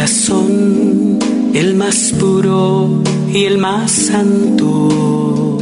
corazón, 0.00 1.18
el 1.52 1.74
más 1.74 2.14
puro 2.18 3.02
y 3.28 3.44
el 3.44 3.58
más 3.58 3.90
santo. 3.92 5.58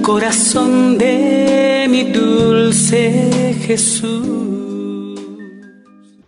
Corazón 0.00 0.96
de 0.96 1.86
mi 1.90 2.04
dulce 2.04 3.54
Jesús. 3.60 5.20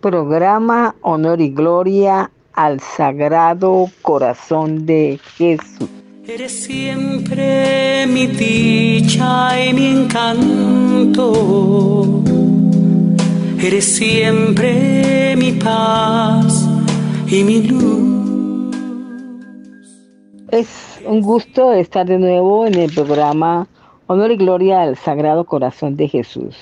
Programa 0.03 0.97
Honor 1.01 1.41
y 1.41 1.49
Gloria 1.49 2.31
al 2.53 2.81
Sagrado 2.81 3.87
Corazón 4.03 4.85
de 4.85 5.19
Jesús. 5.39 5.89
Eres 6.27 6.53
siempre 6.53 8.07
mi 8.07 8.27
dicha 8.27 9.65
y 9.65 9.73
mi 9.73 9.87
encanto. 10.03 11.31
Eres 13.63 13.85
siempre 13.97 15.37
mi 15.37 15.53
paz 15.53 16.67
y 17.27 17.45
mi 17.45 17.61
luz. 17.61 18.75
Es 20.51 20.99
un 21.05 21.21
gusto 21.21 21.75
estar 21.75 22.07
de 22.07 22.19
nuevo 22.19 22.67
en 22.67 22.75
el 22.77 22.91
programa 22.91 23.69
Honor 24.07 24.31
y 24.31 24.37
Gloria 24.39 24.81
al 24.81 24.97
Sagrado 24.97 25.45
Corazón 25.45 25.95
de 25.97 26.09
Jesús. 26.09 26.57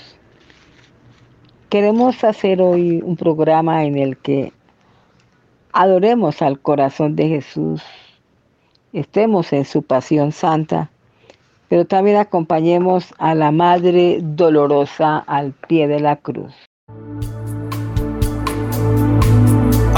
Queremos 1.69 2.25
hacer 2.25 2.61
hoy 2.61 3.01
un 3.05 3.17
programa 3.17 3.85
en 3.85 3.97
el 3.97 4.17
que 4.17 4.53
adoremos 5.73 6.43
al 6.43 6.59
corazón 6.59 7.15
de 7.15 7.29
Jesús, 7.29 7.81
estemos 8.93 9.53
en 9.53 9.65
su 9.65 9.85
pasión 9.85 10.33
santa, 10.33 10.91
pero 11.69 11.85
también 11.85 12.17
acompañemos 12.17 13.15
a 13.19 13.37
la 13.37 13.53
Madre 13.53 14.19
dolorosa 14.21 15.19
al 15.19 15.53
pie 15.53 15.87
de 15.87 16.01
la 16.01 16.17
cruz. 16.17 16.68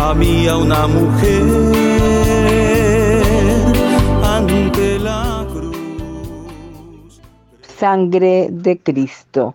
A 0.02 0.14
mí 0.14 0.48
a 0.48 0.56
una 0.56 0.86
mujer 0.86 1.42
ante 4.24 4.98
la 4.98 5.46
cruz. 5.52 7.20
Sangre 7.78 8.48
de 8.50 8.78
Cristo, 8.78 9.54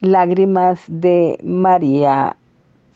lágrimas 0.00 0.78
de 0.86 1.38
María, 1.42 2.36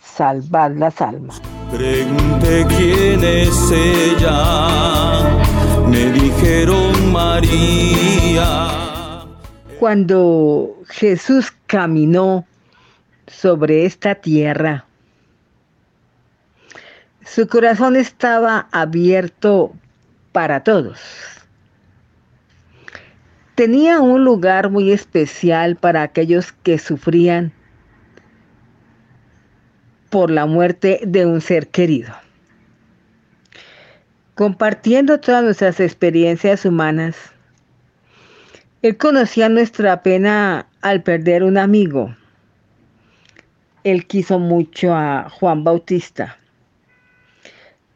salvad 0.01 0.77
las 0.77 1.01
almas. 1.01 1.43
Pregunté 1.73 2.65
quién 2.77 3.25
es 3.25 3.73
ella, 3.73 5.21
me 5.89 6.13
dijeron 6.13 7.13
María. 7.13 8.71
Cuando 9.81 10.77
Jesús 10.89 11.53
caminó 11.67 12.47
sobre 13.27 13.85
esta 13.85 14.15
tierra, 14.15 14.87
su 17.25 17.49
corazón 17.49 17.97
estaba 17.97 18.69
abierto 18.71 19.73
para 20.33 20.63
todos. 20.63 21.01
Tenía 23.55 24.01
un 24.01 24.25
lugar 24.25 24.71
muy 24.71 24.93
especial 24.93 25.77
para 25.77 26.03
aquellos 26.03 26.53
que 26.53 26.79
sufrían 26.79 27.53
por 30.11 30.31
la 30.31 30.47
muerte 30.47 31.01
de 31.07 31.25
un 31.25 31.41
ser 31.41 31.69
querido. 31.69 32.13
Compartiendo 34.35 35.21
todas 35.21 35.45
nuestras 35.45 35.79
experiencias 35.81 36.65
humanas, 36.65 37.17
Él 38.83 38.97
conocía 38.97 39.49
nuestra 39.49 40.03
pena 40.03 40.67
al 40.83 41.03
perder 41.03 41.45
un 41.45 41.57
amigo. 41.57 42.15
Él 43.85 44.07
quiso 44.07 44.39
mucho 44.39 44.95
a 44.95 45.29
Juan 45.31 45.63
Bautista. 45.63 46.39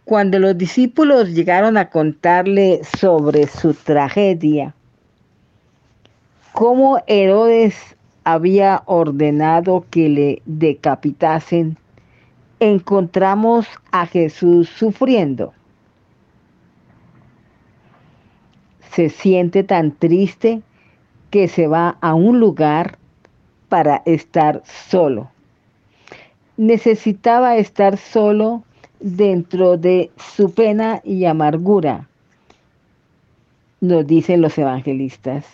Cuando 0.09 0.39
los 0.39 0.57
discípulos 0.57 1.35
llegaron 1.35 1.77
a 1.77 1.91
contarle 1.91 2.81
sobre 2.99 3.47
su 3.47 3.75
tragedia, 3.75 4.75
cómo 6.53 7.03
Herodes 7.07 7.75
había 8.25 8.85
ordenado 8.87 9.85
que 9.91 10.09
le 10.09 10.43
decapitasen, 10.47 11.77
encontramos 12.59 13.67
a 13.93 14.07
Jesús 14.07 14.71
sufriendo. 14.71 15.53
Se 18.93 19.11
siente 19.11 19.63
tan 19.63 19.93
triste 19.93 20.63
que 21.29 21.49
se 21.49 21.67
va 21.67 21.99
a 22.01 22.15
un 22.15 22.41
lugar 22.41 22.97
para 23.69 24.01
estar 24.07 24.63
solo. 24.65 25.31
Necesitaba 26.57 27.59
estar 27.59 27.99
solo 27.99 28.65
dentro 29.01 29.77
de 29.77 30.11
su 30.17 30.53
pena 30.53 31.01
y 31.05 31.25
amargura, 31.25 32.09
nos 33.81 34.07
dicen 34.07 34.41
los 34.41 34.59
evangelistas. 34.59 35.45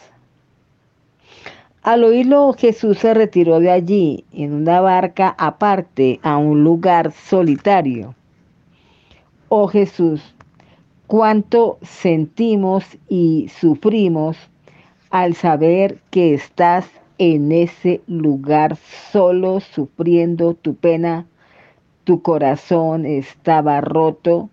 Al 1.83 2.03
oírlo, 2.05 2.55
Jesús 2.55 2.99
se 2.99 3.13
retiró 3.13 3.61
de 3.61 3.71
allí 3.71 4.25
en 4.33 4.55
una 4.55 4.81
barca 4.81 5.35
aparte 5.37 6.19
a 6.23 6.39
un 6.39 6.65
lugar 6.65 7.13
solitario. 7.13 8.15
Oh 9.51 9.69
Jesús, 9.69 10.35
cuánto 11.07 11.79
sentimos 11.83 12.85
y 13.09 13.51
sufrimos 13.61 14.39
al 15.11 15.35
saber 15.35 15.99
que 16.11 16.33
estás 16.33 16.87
en 17.19 17.53
ese 17.53 18.01
lugar 18.07 18.77
solo 19.13 19.61
sufriendo 19.61 20.55
tu 20.55 20.75
pena 20.75 21.27
tu 22.05 22.21
corazón 22.23 23.07
estaba 23.07 23.81
roto, 23.81 24.51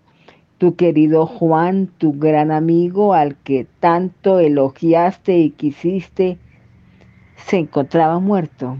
tu 0.58 0.74
querido 0.74 1.26
Juan, 1.26 1.88
tu 1.98 2.18
gran 2.18 2.50
amigo 2.50 3.14
al 3.14 3.36
que 3.36 3.66
tanto 3.80 4.38
elogiaste 4.40 5.38
y 5.38 5.50
quisiste, 5.50 6.38
se 7.36 7.58
encontraba 7.58 8.18
muerto. 8.18 8.76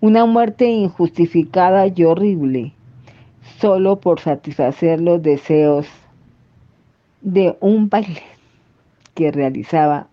Una 0.00 0.26
muerte 0.26 0.66
injustificada 0.66 1.86
y 1.86 2.04
horrible, 2.04 2.74
solo 3.58 4.00
por 4.00 4.20
satisfacer 4.20 5.00
los 5.00 5.22
deseos 5.22 5.86
de 7.22 7.56
un 7.60 7.88
baile 7.88 8.22
que 9.14 9.30
realizaba 9.30 10.08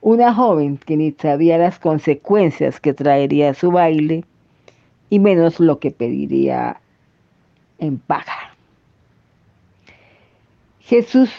una 0.00 0.32
joven 0.32 0.78
que 0.78 0.96
ni 0.96 1.10
sabía 1.12 1.58
las 1.58 1.78
consecuencias 1.78 2.80
que 2.80 2.94
traería 2.94 3.52
su 3.54 3.72
baile 3.72 4.24
y 5.10 5.18
menos 5.18 5.60
lo 5.60 5.78
que 5.78 5.90
pediría 5.90 6.80
en 7.78 7.98
paga. 7.98 8.54
Jesús, 10.80 11.30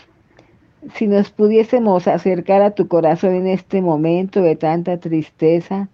si 0.93 1.07
nos 1.07 1.31
pudiésemos 1.31 2.07
acercar 2.07 2.61
a 2.61 2.71
tu 2.71 2.87
corazón 2.87 3.35
en 3.35 3.47
este 3.47 3.81
momento 3.81 4.41
de 4.41 4.55
tanta 4.55 4.99
tristeza, 4.99 5.89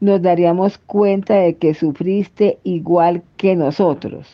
nos 0.00 0.20
daríamos 0.20 0.78
cuenta 0.78 1.34
de 1.34 1.54
que 1.54 1.74
sufriste 1.74 2.58
igual 2.64 3.22
que 3.36 3.56
nosotros. 3.56 4.28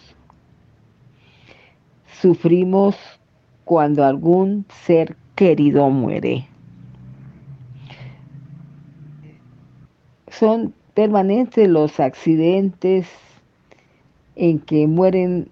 Sufrimos 2.20 2.96
cuando 3.64 4.04
algún 4.04 4.64
ser 4.86 5.14
querido 5.34 5.90
muere. 5.90 6.48
Son 10.28 10.74
permanentes 10.98 11.68
los 11.68 12.00
accidentes 12.00 13.06
en 14.34 14.58
que 14.58 14.88
mueren 14.88 15.48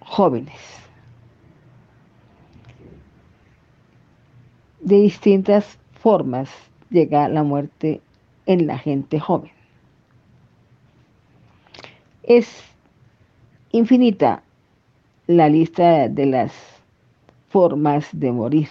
jóvenes 0.00 0.60
de 4.80 4.96
distintas 4.96 5.78
formas 5.94 6.50
llega 6.90 7.26
la 7.30 7.42
muerte 7.42 8.02
en 8.44 8.66
la 8.66 8.76
gente 8.76 9.18
joven. 9.18 9.50
Es 12.22 12.62
infinita 13.72 14.42
la 15.26 15.48
lista 15.48 16.06
de 16.10 16.26
las 16.26 16.52
formas 17.48 18.06
de 18.12 18.30
morir. 18.30 18.68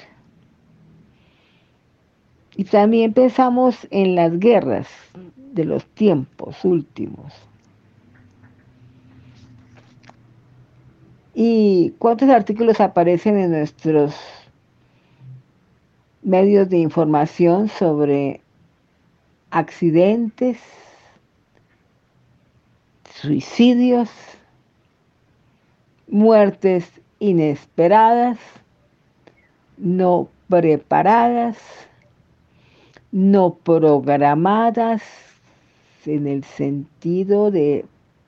Y 2.60 2.66
también 2.66 3.14
pensamos 3.14 3.88
en 3.90 4.16
las 4.16 4.38
guerras 4.38 4.90
de 5.38 5.64
los 5.64 5.86
tiempos 5.86 6.66
últimos. 6.66 7.34
¿Y 11.34 11.92
cuántos 12.00 12.28
artículos 12.28 12.82
aparecen 12.82 13.40
en 13.40 13.52
nuestros 13.52 14.14
medios 16.22 16.68
de 16.70 16.80
información 16.80 17.70
sobre 17.70 18.42
accidentes, 19.50 20.60
suicidios, 23.22 24.10
muertes 26.10 26.92
inesperadas, 27.20 28.38
no 29.78 30.28
preparadas? 30.50 31.58
No 33.12 33.56
programadas 33.56 35.02
en 36.06 36.28
el 36.28 36.44
sentido 36.44 37.52
de 37.52 37.86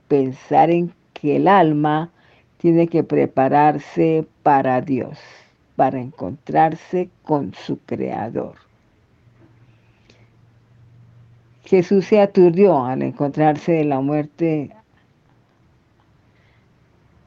pensar 0.07 0.69
en 0.69 0.94
que 1.13 1.38
el 1.38 1.48
alma 1.48 2.10
tiene 2.57 2.88
que 2.88 3.04
prepararse 3.04 4.25
para 4.44 4.81
Dios, 4.81 5.18
para 5.75 6.00
encontrarse 6.00 7.10
con 7.24 7.54
su 7.54 7.78
Creador. 7.80 8.56
Jesús 11.66 12.06
se 12.06 12.19
aturdió 12.19 12.83
al 12.83 13.01
encontrarse 13.01 13.72
de 13.72 13.86
la 13.86 14.01
muerte 14.01 14.72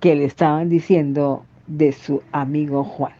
que 0.01 0.15
le 0.15 0.27
estaban 0.27 0.69
diciendo 0.69 1.47
de 1.67 1.93
su 1.93 2.23
amigo 2.31 2.85
Juan. 2.85 3.15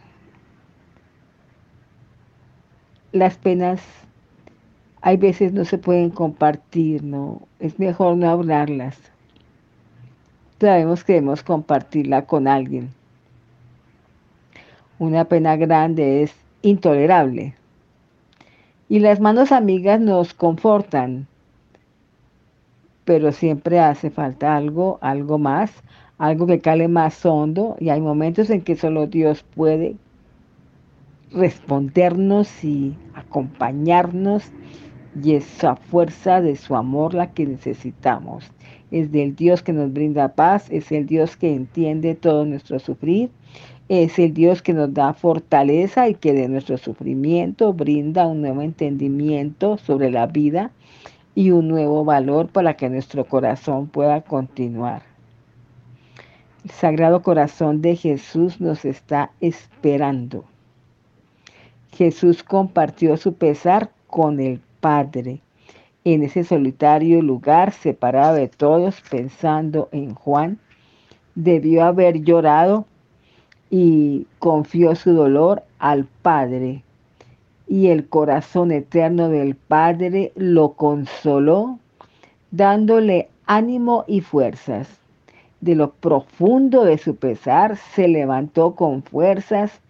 Las 3.11 3.37
penas 3.37 3.81
hay 5.05 5.17
veces 5.17 5.53
no 5.53 5.65
se 5.65 5.77
pueden 5.77 6.09
compartir, 6.09 7.03
¿no? 7.03 7.43
Es 7.59 7.77
mejor 7.77 8.17
no 8.17 8.27
hablarlas. 8.27 8.97
Sabemos 10.59 11.03
que 11.03 11.13
debemos 11.13 11.43
compartirla 11.43 12.25
con 12.25 12.47
alguien. 12.47 12.89
Una 14.97 15.25
pena 15.25 15.57
grande 15.57 16.23
es 16.23 16.35
intolerable. 16.63 17.53
Y 18.89 18.97
las 18.97 19.19
manos 19.19 19.51
amigas 19.51 19.99
nos 20.01 20.33
confortan, 20.33 21.27
pero 23.03 23.31
siempre 23.31 23.79
hace 23.79 24.09
falta 24.09 24.57
algo, 24.57 24.97
algo 25.01 25.37
más, 25.37 25.71
algo 26.17 26.47
que 26.47 26.61
cale 26.61 26.87
más 26.87 27.23
hondo 27.23 27.77
y 27.79 27.89
hay 27.89 28.01
momentos 28.01 28.49
en 28.49 28.61
que 28.61 28.75
solo 28.75 29.05
Dios 29.05 29.45
puede 29.53 29.97
respondernos 31.31 32.63
y 32.63 32.97
acompañarnos 33.13 34.51
y 35.21 35.35
esa 35.35 35.75
fuerza 35.75 36.41
de 36.41 36.55
su 36.55 36.75
amor 36.75 37.13
la 37.13 37.31
que 37.31 37.45
necesitamos. 37.45 38.51
Es 38.91 39.11
del 39.11 39.35
Dios 39.35 39.63
que 39.63 39.73
nos 39.73 39.91
brinda 39.91 40.35
paz, 40.35 40.67
es 40.69 40.91
el 40.91 41.05
Dios 41.05 41.37
que 41.37 41.53
entiende 41.53 42.15
todo 42.15 42.45
nuestro 42.45 42.79
sufrir, 42.79 43.29
es 43.87 44.17
el 44.19 44.33
Dios 44.33 44.61
que 44.61 44.73
nos 44.73 44.93
da 44.93 45.13
fortaleza 45.13 46.09
y 46.09 46.15
que 46.15 46.33
de 46.33 46.47
nuestro 46.47 46.77
sufrimiento 46.77 47.73
brinda 47.73 48.27
un 48.27 48.41
nuevo 48.41 48.61
entendimiento 48.61 49.77
sobre 49.77 50.11
la 50.11 50.27
vida 50.27 50.71
y 51.35 51.51
un 51.51 51.67
nuevo 51.67 52.03
valor 52.03 52.47
para 52.47 52.75
que 52.75 52.89
nuestro 52.89 53.25
corazón 53.25 53.87
pueda 53.87 54.21
continuar. 54.21 55.03
El 56.63 56.71
Sagrado 56.71 57.21
Corazón 57.21 57.81
de 57.81 57.95
Jesús 57.95 58.59
nos 58.59 58.85
está 58.85 59.31
esperando. 59.39 60.45
Jesús 61.91 62.43
compartió 62.43 63.17
su 63.17 63.35
pesar 63.35 63.91
con 64.07 64.39
el 64.39 64.61
Padre. 64.85 65.41
En 66.03 66.21
ese 66.21 66.43
solitario 66.43 67.23
lugar, 67.23 67.71
separado 67.71 68.35
de 68.35 68.47
todos, 68.47 69.01
pensando 69.09 69.89
en 69.91 70.13
Juan, 70.13 70.59
debió 71.33 71.85
haber 71.85 72.21
llorado 72.21 72.85
y 73.71 74.27
confió 74.37 74.93
su 74.93 75.13
dolor 75.13 75.63
al 75.79 76.05
Padre. 76.21 76.83
Y 77.67 77.87
el 77.87 78.07
corazón 78.07 78.71
eterno 78.71 79.29
del 79.29 79.55
Padre 79.55 80.31
lo 80.35 80.73
consoló, 80.73 81.79
dándole 82.51 83.29
ánimo 83.47 84.05
y 84.05 84.21
fuerzas. 84.21 84.87
De 85.61 85.73
lo 85.73 85.93
profundo 85.93 86.83
de 86.83 86.99
su 86.99 87.15
pesar, 87.15 87.75
se 87.95 88.07
levantó 88.07 88.75
con 88.75 89.01
fuerzas 89.01 89.81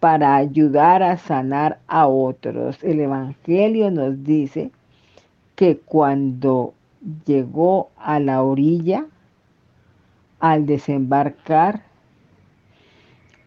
para 0.00 0.36
ayudar 0.36 1.02
a 1.02 1.16
sanar 1.16 1.80
a 1.86 2.06
otros. 2.06 2.82
El 2.82 3.00
Evangelio 3.00 3.90
nos 3.90 4.22
dice 4.24 4.70
que 5.56 5.78
cuando 5.78 6.74
llegó 7.26 7.90
a 7.96 8.20
la 8.20 8.42
orilla, 8.42 9.06
al 10.40 10.66
desembarcar, 10.66 11.82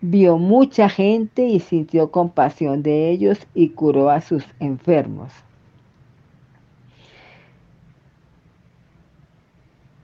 vio 0.01 0.37
mucha 0.37 0.89
gente 0.89 1.47
y 1.47 1.59
sintió 1.59 2.11
compasión 2.11 2.83
de 2.83 3.11
ellos 3.11 3.39
y 3.53 3.69
curó 3.69 4.09
a 4.09 4.19
sus 4.21 4.43
enfermos. 4.59 5.31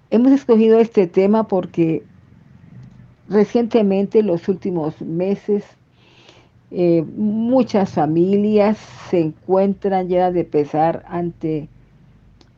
Hemos 0.09 0.31
escogido 0.31 0.79
este 0.79 1.07
tema 1.07 1.47
porque 1.47 2.03
recientemente, 3.27 4.23
los 4.23 4.47
últimos 4.47 5.01
meses, 5.01 5.65
eh, 6.69 7.01
muchas 7.15 7.91
familias 7.91 8.77
se 9.09 9.21
encuentran 9.21 10.09
llenas 10.09 10.33
de 10.33 10.43
pesar 10.43 11.05
ante 11.07 11.69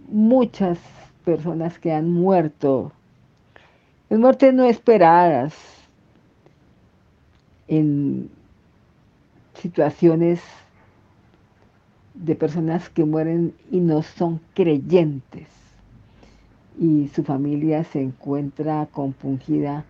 muchas 0.07 0.79
personas 1.23 1.77
que 1.77 1.93
han 1.93 2.11
muerto, 2.11 2.91
en 4.09 4.21
muertes 4.21 4.53
no 4.53 4.65
esperadas, 4.65 5.53
en 7.67 8.31
situaciones 9.53 10.41
de 12.15 12.35
personas 12.35 12.89
que 12.89 13.05
mueren 13.05 13.53
y 13.71 13.79
no 13.79 14.01
son 14.01 14.41
creyentes. 14.55 15.47
Y 16.79 17.09
su 17.09 17.23
familia 17.23 17.83
se 17.83 18.01
encuentra 18.01 18.87
compungida 18.91 19.85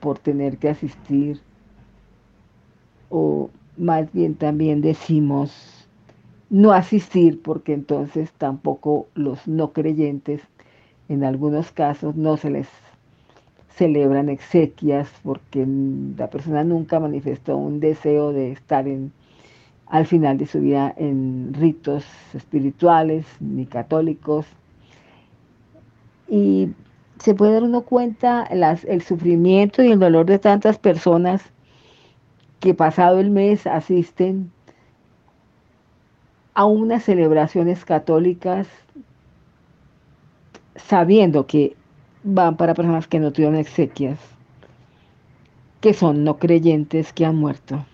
por 0.00 0.18
tener 0.18 0.58
que 0.58 0.68
asistir 0.68 1.40
o 3.16 3.48
más 3.76 4.12
bien 4.12 4.34
también 4.34 4.80
decimos 4.80 5.86
no 6.50 6.72
asistir 6.72 7.40
porque 7.40 7.72
entonces 7.72 8.32
tampoco 8.32 9.06
los 9.14 9.46
no 9.46 9.72
creyentes 9.72 10.40
en 11.08 11.22
algunos 11.22 11.70
casos 11.70 12.16
no 12.16 12.36
se 12.36 12.50
les 12.50 12.66
celebran 13.76 14.28
exequias 14.28 15.08
porque 15.22 15.64
la 16.16 16.28
persona 16.28 16.64
nunca 16.64 16.98
manifestó 16.98 17.56
un 17.56 17.78
deseo 17.78 18.32
de 18.32 18.50
estar 18.50 18.88
en, 18.88 19.12
al 19.86 20.06
final 20.06 20.36
de 20.36 20.46
su 20.46 20.60
vida 20.60 20.92
en 20.96 21.54
ritos 21.54 22.04
espirituales 22.34 23.26
ni 23.38 23.64
católicos. 23.64 24.44
Y 26.28 26.70
se 27.20 27.34
puede 27.34 27.52
dar 27.52 27.62
uno 27.62 27.82
cuenta 27.82 28.44
el 28.44 29.02
sufrimiento 29.02 29.84
y 29.84 29.92
el 29.92 30.00
dolor 30.00 30.26
de 30.26 30.40
tantas 30.40 30.78
personas 30.78 31.53
que 32.64 32.72
pasado 32.72 33.20
el 33.20 33.28
mes 33.28 33.66
asisten 33.66 34.50
a 36.54 36.64
unas 36.64 37.04
celebraciones 37.04 37.84
católicas 37.84 38.66
sabiendo 40.74 41.46
que 41.46 41.76
van 42.22 42.56
para 42.56 42.72
personas 42.72 43.06
que 43.06 43.20
no 43.20 43.34
tuvieron 43.34 43.56
exequias, 43.56 44.18
que 45.82 45.92
son 45.92 46.24
no 46.24 46.38
creyentes 46.38 47.12
que 47.12 47.26
han 47.26 47.36
muerto. 47.36 47.84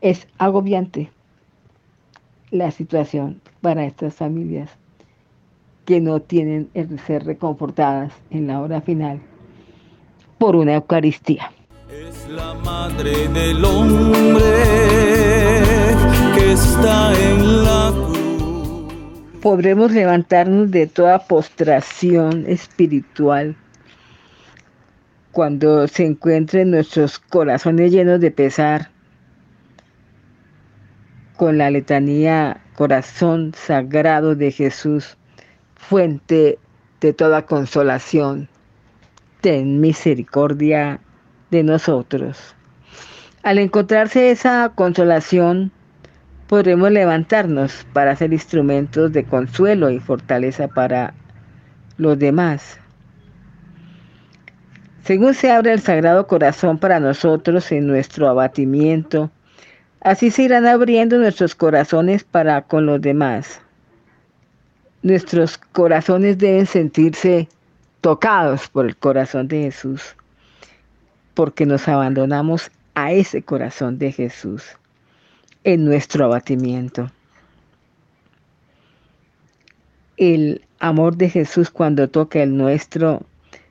Es 0.00 0.26
agobiante 0.38 1.12
la 2.50 2.72
situación 2.72 3.40
para 3.60 3.84
estas 3.84 4.14
familias 4.14 4.70
que 5.84 6.00
no 6.00 6.18
tienen 6.18 6.68
el 6.74 6.98
ser 6.98 7.24
reconfortadas 7.26 8.12
en 8.30 8.48
la 8.48 8.60
hora 8.60 8.80
final 8.80 9.20
por 10.36 10.56
una 10.56 10.74
Eucaristía. 10.74 11.52
Es 11.90 12.28
la 12.28 12.54
madre 12.54 13.26
del 13.30 13.64
hombre 13.64 14.44
que 16.36 16.52
está 16.52 17.12
en 17.20 17.64
la 17.64 17.92
cruz. 17.92 19.40
Podremos 19.42 19.90
levantarnos 19.90 20.70
de 20.70 20.86
toda 20.86 21.18
postración 21.26 22.44
espiritual 22.46 23.56
cuando 25.32 25.88
se 25.88 26.06
encuentren 26.06 26.70
nuestros 26.70 27.18
corazones 27.18 27.90
llenos 27.90 28.20
de 28.20 28.30
pesar 28.30 28.90
con 31.36 31.58
la 31.58 31.72
letanía 31.72 32.60
Corazón 32.76 33.52
Sagrado 33.56 34.36
de 34.36 34.52
Jesús, 34.52 35.16
fuente 35.74 36.56
de 37.00 37.12
toda 37.12 37.46
consolación. 37.46 38.48
Ten 39.40 39.80
misericordia 39.80 41.00
de 41.50 41.62
nosotros. 41.62 42.54
Al 43.42 43.58
encontrarse 43.58 44.30
esa 44.30 44.70
consolación, 44.74 45.72
podremos 46.46 46.90
levantarnos 46.90 47.86
para 47.92 48.14
ser 48.16 48.32
instrumentos 48.32 49.12
de 49.12 49.24
consuelo 49.24 49.90
y 49.90 49.98
fortaleza 49.98 50.68
para 50.68 51.14
los 51.96 52.18
demás. 52.18 52.78
Según 55.04 55.34
se 55.34 55.50
abre 55.50 55.72
el 55.72 55.80
Sagrado 55.80 56.26
Corazón 56.26 56.78
para 56.78 57.00
nosotros 57.00 57.72
en 57.72 57.86
nuestro 57.86 58.28
abatimiento, 58.28 59.30
así 60.00 60.30
se 60.30 60.42
irán 60.42 60.66
abriendo 60.66 61.18
nuestros 61.18 61.54
corazones 61.54 62.24
para 62.24 62.62
con 62.62 62.84
los 62.84 63.00
demás. 63.00 63.62
Nuestros 65.02 65.56
corazones 65.56 66.36
deben 66.36 66.66
sentirse 66.66 67.48
tocados 68.02 68.68
por 68.68 68.84
el 68.84 68.96
corazón 68.96 69.48
de 69.48 69.62
Jesús 69.62 70.14
porque 71.40 71.64
nos 71.64 71.88
abandonamos 71.88 72.70
a 72.94 73.12
ese 73.12 73.40
corazón 73.40 73.98
de 73.98 74.12
Jesús 74.12 74.62
en 75.64 75.86
nuestro 75.86 76.26
abatimiento. 76.26 77.10
El 80.18 80.66
amor 80.80 81.16
de 81.16 81.30
Jesús 81.30 81.70
cuando 81.70 82.10
toca 82.10 82.42
el 82.42 82.54
nuestro 82.54 83.22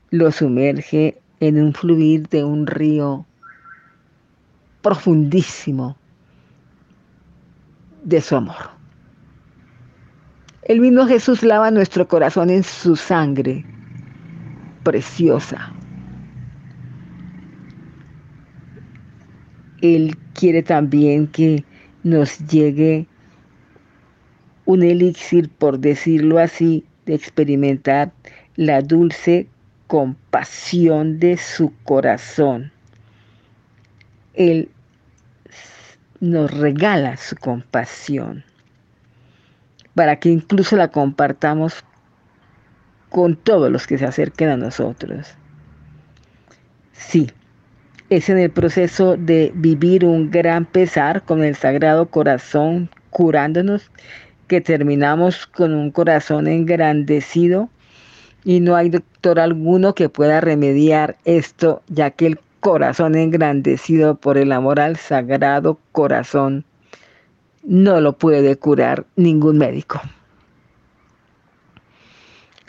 lo 0.09 0.31
sumerge 0.31 1.21
en 1.41 1.61
un 1.61 1.75
fluir 1.75 2.27
de 2.29 2.43
un 2.43 2.65
río 2.65 3.27
profundísimo 4.81 5.95
de 8.03 8.19
su 8.19 8.35
amor. 8.35 8.71
El 10.63 10.79
mismo 10.79 11.05
Jesús 11.05 11.43
lava 11.43 11.69
nuestro 11.69 12.07
corazón 12.07 12.49
en 12.49 12.63
su 12.63 12.95
sangre 12.95 13.63
preciosa. 14.81 15.71
Él 19.81 20.17
quiere 20.33 20.63
también 20.63 21.27
que 21.27 21.63
nos 22.03 22.39
llegue 22.47 23.07
un 24.65 24.83
elixir, 24.83 25.49
por 25.49 25.79
decirlo 25.79 26.37
así, 26.39 26.85
de 27.05 27.15
experimentar 27.15 28.11
la 28.55 28.81
dulce 28.81 29.47
compasión 29.87 31.19
de 31.19 31.37
su 31.37 31.73
corazón. 31.83 32.71
Él 34.33 34.69
nos 36.19 36.51
regala 36.51 37.17
su 37.17 37.35
compasión 37.35 38.43
para 39.95 40.19
que 40.19 40.29
incluso 40.29 40.75
la 40.75 40.89
compartamos 40.89 41.83
con 43.09 43.35
todos 43.35 43.71
los 43.71 43.87
que 43.87 43.97
se 43.97 44.05
acerquen 44.05 44.49
a 44.49 44.57
nosotros. 44.57 45.27
Sí, 46.93 47.31
es 48.09 48.29
en 48.29 48.39
el 48.39 48.49
proceso 48.49 49.17
de 49.17 49.51
vivir 49.53 50.03
un 50.03 50.31
gran 50.31 50.65
pesar 50.65 51.23
con 51.23 51.43
el 51.43 51.55
Sagrado 51.55 52.07
Corazón 52.07 52.89
curándonos 53.11 53.91
que 54.47 54.61
terminamos 54.61 55.45
con 55.45 55.75
un 55.75 55.91
corazón 55.91 56.47
engrandecido 56.47 57.69
y 58.43 58.61
no 58.61 58.75
hay 58.75 58.89
doctor 58.89 59.39
alguno 59.39 59.93
que 59.93 60.09
pueda 60.09 60.41
remediar 60.41 61.17
esto, 61.23 61.83
ya 61.87 62.09
que 62.09 62.25
el 62.25 62.39
corazón 62.59 63.15
engrandecido 63.15 64.15
por 64.15 64.37
el 64.37 64.51
amor 64.51 64.79
al 64.79 64.97
Sagrado 64.97 65.77
Corazón 65.91 66.65
no 67.63 68.01
lo 68.01 68.13
puede 68.13 68.55
curar 68.55 69.05
ningún 69.15 69.59
médico. 69.59 70.01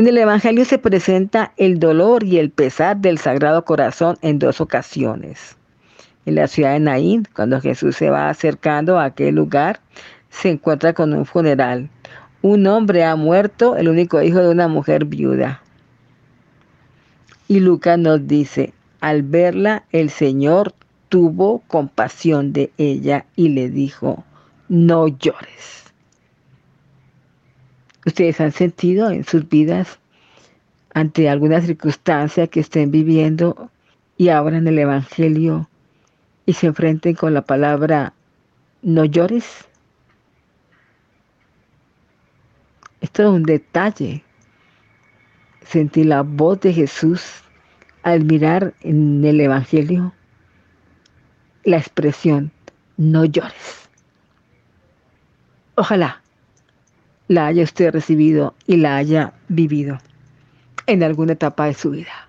En 0.01 0.09
el 0.09 0.17
Evangelio 0.17 0.65
se 0.65 0.79
presenta 0.79 1.53
el 1.59 1.79
dolor 1.79 2.25
y 2.25 2.39
el 2.39 2.49
pesar 2.49 2.97
del 2.97 3.19
Sagrado 3.19 3.67
Corazón 3.67 4.17
en 4.23 4.39
dos 4.39 4.63
ocasiones. 4.63 5.59
En 6.25 6.37
la 6.37 6.47
ciudad 6.47 6.73
de 6.73 6.81
Naín, 6.81 7.29
cuando 7.37 7.61
Jesús 7.61 7.97
se 7.97 8.09
va 8.09 8.31
acercando 8.31 8.99
a 8.99 9.05
aquel 9.05 9.35
lugar, 9.35 9.81
se 10.31 10.49
encuentra 10.49 10.95
con 10.95 11.13
un 11.13 11.27
funeral. 11.27 11.91
Un 12.41 12.67
hombre 12.67 13.05
ha 13.05 13.15
muerto, 13.15 13.77
el 13.77 13.91
único 13.91 14.23
hijo 14.23 14.39
de 14.39 14.49
una 14.49 14.69
mujer 14.69 15.05
viuda. 15.05 15.61
Y 17.47 17.61
Lucas 17.61 17.99
nos 17.99 18.27
dice, 18.27 18.73
al 19.03 19.23
verla, 19.23 19.85
el 19.93 20.09
Señor 20.09 20.73
tuvo 21.11 21.59
compasión 21.67 22.55
de 22.55 22.73
ella 22.79 23.27
y 23.37 23.51
le 23.51 23.69
dijo, 23.69 24.25
no 24.67 25.09
llores. 25.09 25.80
Ustedes 28.07 28.41
han 28.41 28.53
sentido 28.53 29.11
en 29.11 29.25
sus 29.25 29.49
vidas 29.49 29.99
ante 30.95 31.29
alguna 31.29 31.61
circunstancia 31.61 32.47
que 32.47 32.61
estén 32.61 32.91
viviendo 32.91 33.71
y 34.17 34.29
abran 34.29 34.67
el 34.67 34.79
Evangelio 34.79 35.69
y 36.47 36.55
se 36.55 36.67
enfrenten 36.67 37.15
con 37.15 37.35
la 37.35 37.43
palabra 37.43 38.13
no 38.83 39.05
llores. 39.05 39.69
Esto 43.01 43.23
es 43.23 43.29
un 43.29 43.43
detalle. 43.45 44.25
Sentí 45.63 46.05
la 46.05 46.23
voz 46.23 46.61
de 46.61 46.73
Jesús 46.73 47.43
al 48.03 48.25
mirar 48.25 48.75
en 48.81 49.25
el 49.25 49.41
Evangelio 49.41 50.13
la 51.65 51.77
expresión 51.77 52.51
no 52.97 53.25
llores. 53.27 53.89
Ojalá 55.77 56.20
la 57.31 57.47
haya 57.47 57.63
usted 57.63 57.93
recibido 57.93 58.57
y 58.67 58.79
la 58.79 58.97
haya 58.97 59.33
vivido 59.47 59.99
en 60.87 61.05
alguna 61.05 61.35
etapa 61.35 61.67
de 61.67 61.75
su 61.75 61.93
vida. 61.93 62.29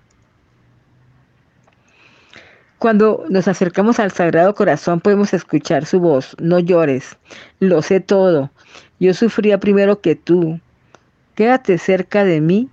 Cuando 2.78 3.24
nos 3.28 3.48
acercamos 3.48 3.98
al 3.98 4.12
Sagrado 4.12 4.54
Corazón 4.54 5.00
podemos 5.00 5.34
escuchar 5.34 5.86
su 5.86 5.98
voz, 5.98 6.36
no 6.40 6.60
llores, 6.60 7.16
lo 7.58 7.82
sé 7.82 7.98
todo, 7.98 8.52
yo 9.00 9.12
sufría 9.12 9.58
primero 9.58 10.00
que 10.00 10.14
tú, 10.14 10.60
quédate 11.34 11.78
cerca 11.78 12.22
de 12.22 12.40
mí 12.40 12.68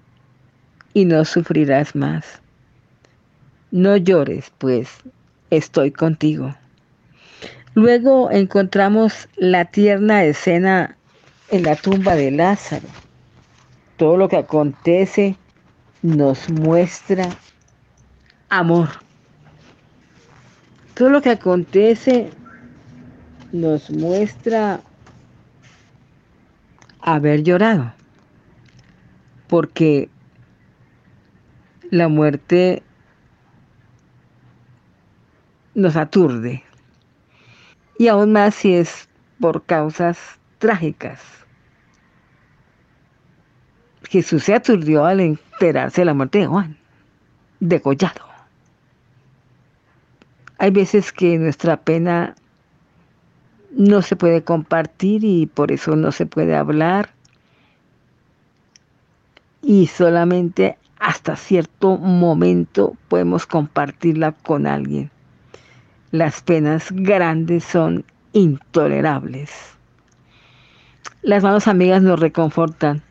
y 0.94 1.06
no 1.06 1.26
sufrirás 1.26 1.96
más. 1.96 2.44
No 3.72 3.98
llores, 3.98 4.54
pues 4.60 4.88
estoy 5.50 5.90
contigo. 5.90 6.56
Luego 7.74 8.30
encontramos 8.30 9.28
la 9.36 9.66
tierna 9.66 10.24
escena 10.26 10.96
en 11.52 11.64
la 11.64 11.76
tumba 11.76 12.16
de 12.16 12.32
Lázaro. 12.32 12.88
Todo 13.98 14.18
lo 14.18 14.30
que 14.30 14.38
acontece 14.38 15.36
nos 16.02 16.50
muestra 16.50 17.30
amor. 18.50 18.90
Todo 20.94 21.10
lo 21.10 21.22
que 21.22 21.30
acontece 21.30 22.30
nos 23.52 23.90
muestra 23.90 24.82
haber 27.02 27.44
llorado, 27.44 27.94
porque 29.48 30.10
la 31.90 32.08
muerte 32.08 32.84
nos 35.74 35.96
aturde, 35.96 36.64
y 37.98 38.10
aún 38.10 38.34
más 38.34 38.54
si 38.56 38.76
es 38.76 39.08
por 39.40 39.64
causas 39.66 40.18
trágicas. 40.60 41.39
Jesús 44.10 44.44
se 44.44 44.56
aturdió 44.56 45.06
al 45.06 45.22
enterarse 45.22 46.02
de 46.02 46.06
la 46.06 46.14
muerte 46.14 46.40
de 46.40 46.48
Juan, 46.48 46.78
degollado. 47.60 48.26
Hay 50.58 50.72
veces 50.72 51.14
que 51.14 51.38
nuestra 51.38 51.78
pena 51.78 52.36
no 53.72 54.02
se 54.02 54.16
puede 54.16 54.44
compartir 54.44 55.24
y 55.24 55.46
por 55.46 55.72
eso 55.72 55.96
no 55.96 56.12
se 56.12 56.26
puede 56.26 56.56
hablar 56.56 57.12
y 59.62 59.88
solamente 59.88 60.78
hasta 61.00 61.38
cierto 61.38 61.98
momento 61.98 62.98
podemos 63.08 63.46
compartirla 63.46 64.34
con 64.34 64.68
alguien 64.68 65.12
las 66.12 66.42
penas 66.42 66.88
grandes 66.92 67.64
son 67.64 68.04
intolerables. 68.34 69.52
Las 71.22 71.44
manos 71.44 71.68
amigas 71.68 72.02
nos 72.02 72.20
reconfortan. 72.20 73.04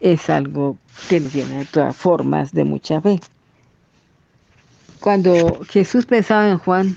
Es 0.00 0.30
algo 0.30 0.78
que 1.08 1.20
nos 1.20 1.32
llena 1.32 1.58
de 1.58 1.66
todas 1.66 1.96
formas 1.96 2.52
de 2.52 2.64
mucha 2.64 3.00
fe. 3.00 3.20
Cuando 5.00 5.60
Jesús 5.68 6.06
pensaba 6.06 6.48
en 6.50 6.58
Juan, 6.58 6.96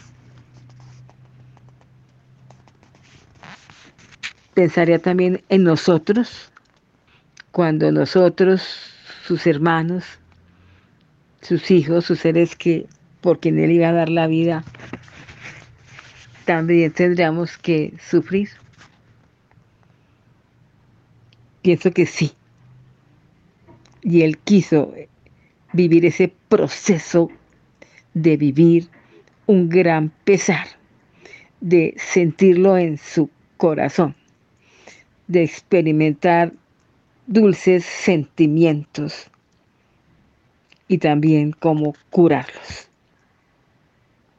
pensaría 4.53 4.99
también 4.99 5.43
en 5.49 5.63
nosotros, 5.63 6.51
cuando 7.51 7.91
nosotros, 7.91 8.61
sus 9.25 9.47
hermanos, 9.47 10.03
sus 11.41 11.71
hijos, 11.71 12.05
sus 12.05 12.19
seres 12.19 12.55
que 12.55 12.87
por 13.21 13.39
quien 13.39 13.59
Él 13.59 13.71
iba 13.71 13.89
a 13.89 13.93
dar 13.93 14.09
la 14.09 14.27
vida, 14.27 14.63
también 16.45 16.91
tendríamos 16.91 17.57
que 17.57 17.93
sufrir. 18.09 18.49
Pienso 21.61 21.91
que 21.91 22.05
sí. 22.05 22.33
Y 24.03 24.21
Él 24.21 24.37
quiso 24.37 24.93
vivir 25.71 26.05
ese 26.05 26.33
proceso 26.49 27.29
de 28.13 28.37
vivir 28.37 28.87
un 29.47 29.69
gran 29.69 30.09
pesar, 30.23 30.67
de 31.61 31.95
sentirlo 31.97 32.77
en 32.77 32.97
su 32.97 33.29
corazón, 33.57 34.15
de 35.27 35.43
experimentar 35.43 36.53
dulces 37.27 37.85
sentimientos 37.85 39.29
y 40.87 40.97
también 40.97 41.53
cómo 41.53 41.95
curarlos 42.09 42.89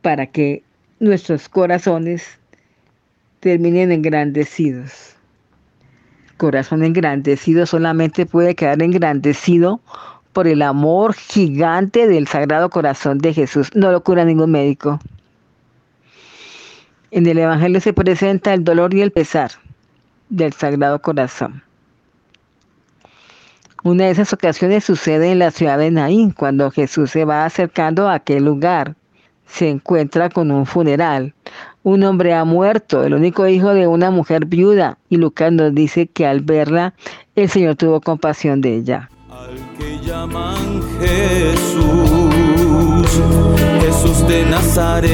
para 0.02 0.26
que 0.26 0.62
nuestros 1.00 1.49
corazones 1.49 2.38
terminen 3.40 3.90
engrandecidos. 3.90 5.13
Corazón 6.36 6.82
engrandecido 6.82 7.66
solamente 7.66 8.26
puede 8.26 8.54
quedar 8.54 8.82
engrandecido 8.82 9.80
por 10.32 10.48
el 10.48 10.62
amor 10.62 11.14
gigante 11.14 12.08
del 12.08 12.26
Sagrado 12.26 12.68
Corazón 12.70 13.18
de 13.18 13.32
Jesús. 13.32 13.70
No 13.74 13.92
lo 13.92 14.02
cura 14.02 14.24
ningún 14.24 14.50
médico. 14.50 14.98
En 17.10 17.26
el 17.26 17.38
Evangelio 17.38 17.80
se 17.80 17.92
presenta 17.92 18.52
el 18.52 18.64
dolor 18.64 18.92
y 18.92 19.00
el 19.00 19.12
pesar 19.12 19.52
del 20.28 20.52
Sagrado 20.52 21.00
Corazón. 21.00 21.62
Una 23.84 24.06
de 24.06 24.10
esas 24.10 24.32
ocasiones 24.32 24.82
sucede 24.82 25.30
en 25.30 25.38
la 25.38 25.50
ciudad 25.50 25.78
de 25.78 25.90
Naín, 25.90 26.30
cuando 26.30 26.70
Jesús 26.70 27.10
se 27.10 27.24
va 27.24 27.44
acercando 27.44 28.08
a 28.08 28.14
aquel 28.14 28.44
lugar. 28.44 28.96
Se 29.46 29.68
encuentra 29.68 30.30
con 30.30 30.50
un 30.50 30.64
funeral. 30.64 31.34
Un 31.84 32.02
hombre 32.02 32.32
ha 32.32 32.44
muerto, 32.46 33.04
el 33.04 33.12
único 33.12 33.46
hijo 33.46 33.74
de 33.74 33.86
una 33.86 34.10
mujer 34.10 34.46
viuda, 34.46 34.96
y 35.10 35.18
Lucas 35.18 35.52
nos 35.52 35.74
dice 35.74 36.06
que 36.06 36.24
al 36.24 36.40
verla, 36.40 36.94
el 37.36 37.50
Señor 37.50 37.76
tuvo 37.76 38.00
compasión 38.00 38.62
de 38.62 38.76
ella. 38.76 39.10
Al 39.28 39.54
que 39.76 39.98
llaman 39.98 40.80
Jesús, 40.98 41.84
Jesús 43.82 44.26
de 44.26 44.46
Nazaret, 44.46 45.12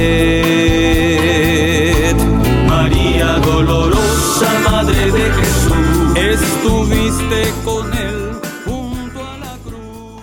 María 2.69 3.33
dolorosa, 3.45 4.47
Madre 4.71 5.11
de 5.11 5.29
Jesús, 5.29 5.73
estuviste 6.15 7.51
con 7.65 7.91
él 7.91 8.31
junto 8.63 9.19
a 9.19 9.37
la 9.39 9.57
cruz. 9.65 10.21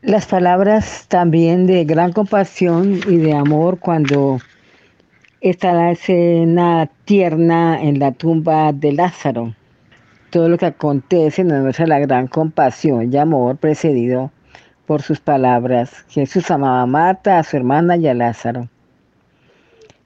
Las 0.00 0.24
palabras 0.24 1.04
también 1.08 1.66
de 1.66 1.84
gran 1.84 2.14
compasión 2.14 3.00
y 3.06 3.18
de 3.18 3.34
amor 3.34 3.78
cuando 3.80 4.38
está 5.40 5.72
la 5.72 5.92
escena 5.92 6.90
tierna 7.06 7.82
en 7.82 7.98
la 7.98 8.12
tumba 8.12 8.72
de 8.72 8.92
Lázaro. 8.92 9.54
Todo 10.30 10.50
lo 10.50 10.58
que 10.58 10.66
acontece 10.66 11.44
nos 11.44 11.62
muestra 11.62 11.86
la 11.86 11.98
gran 11.98 12.26
compasión 12.26 13.12
y 13.12 13.16
amor 13.16 13.56
precedido 13.56 14.30
por 14.86 15.00
sus 15.00 15.18
palabras. 15.18 16.04
Jesús 16.08 16.50
amaba 16.50 16.82
a 16.82 16.86
Marta, 16.86 17.38
a 17.38 17.42
su 17.42 17.56
hermana 17.56 17.96
y 17.96 18.06
a 18.06 18.14
Lázaro. 18.14 18.68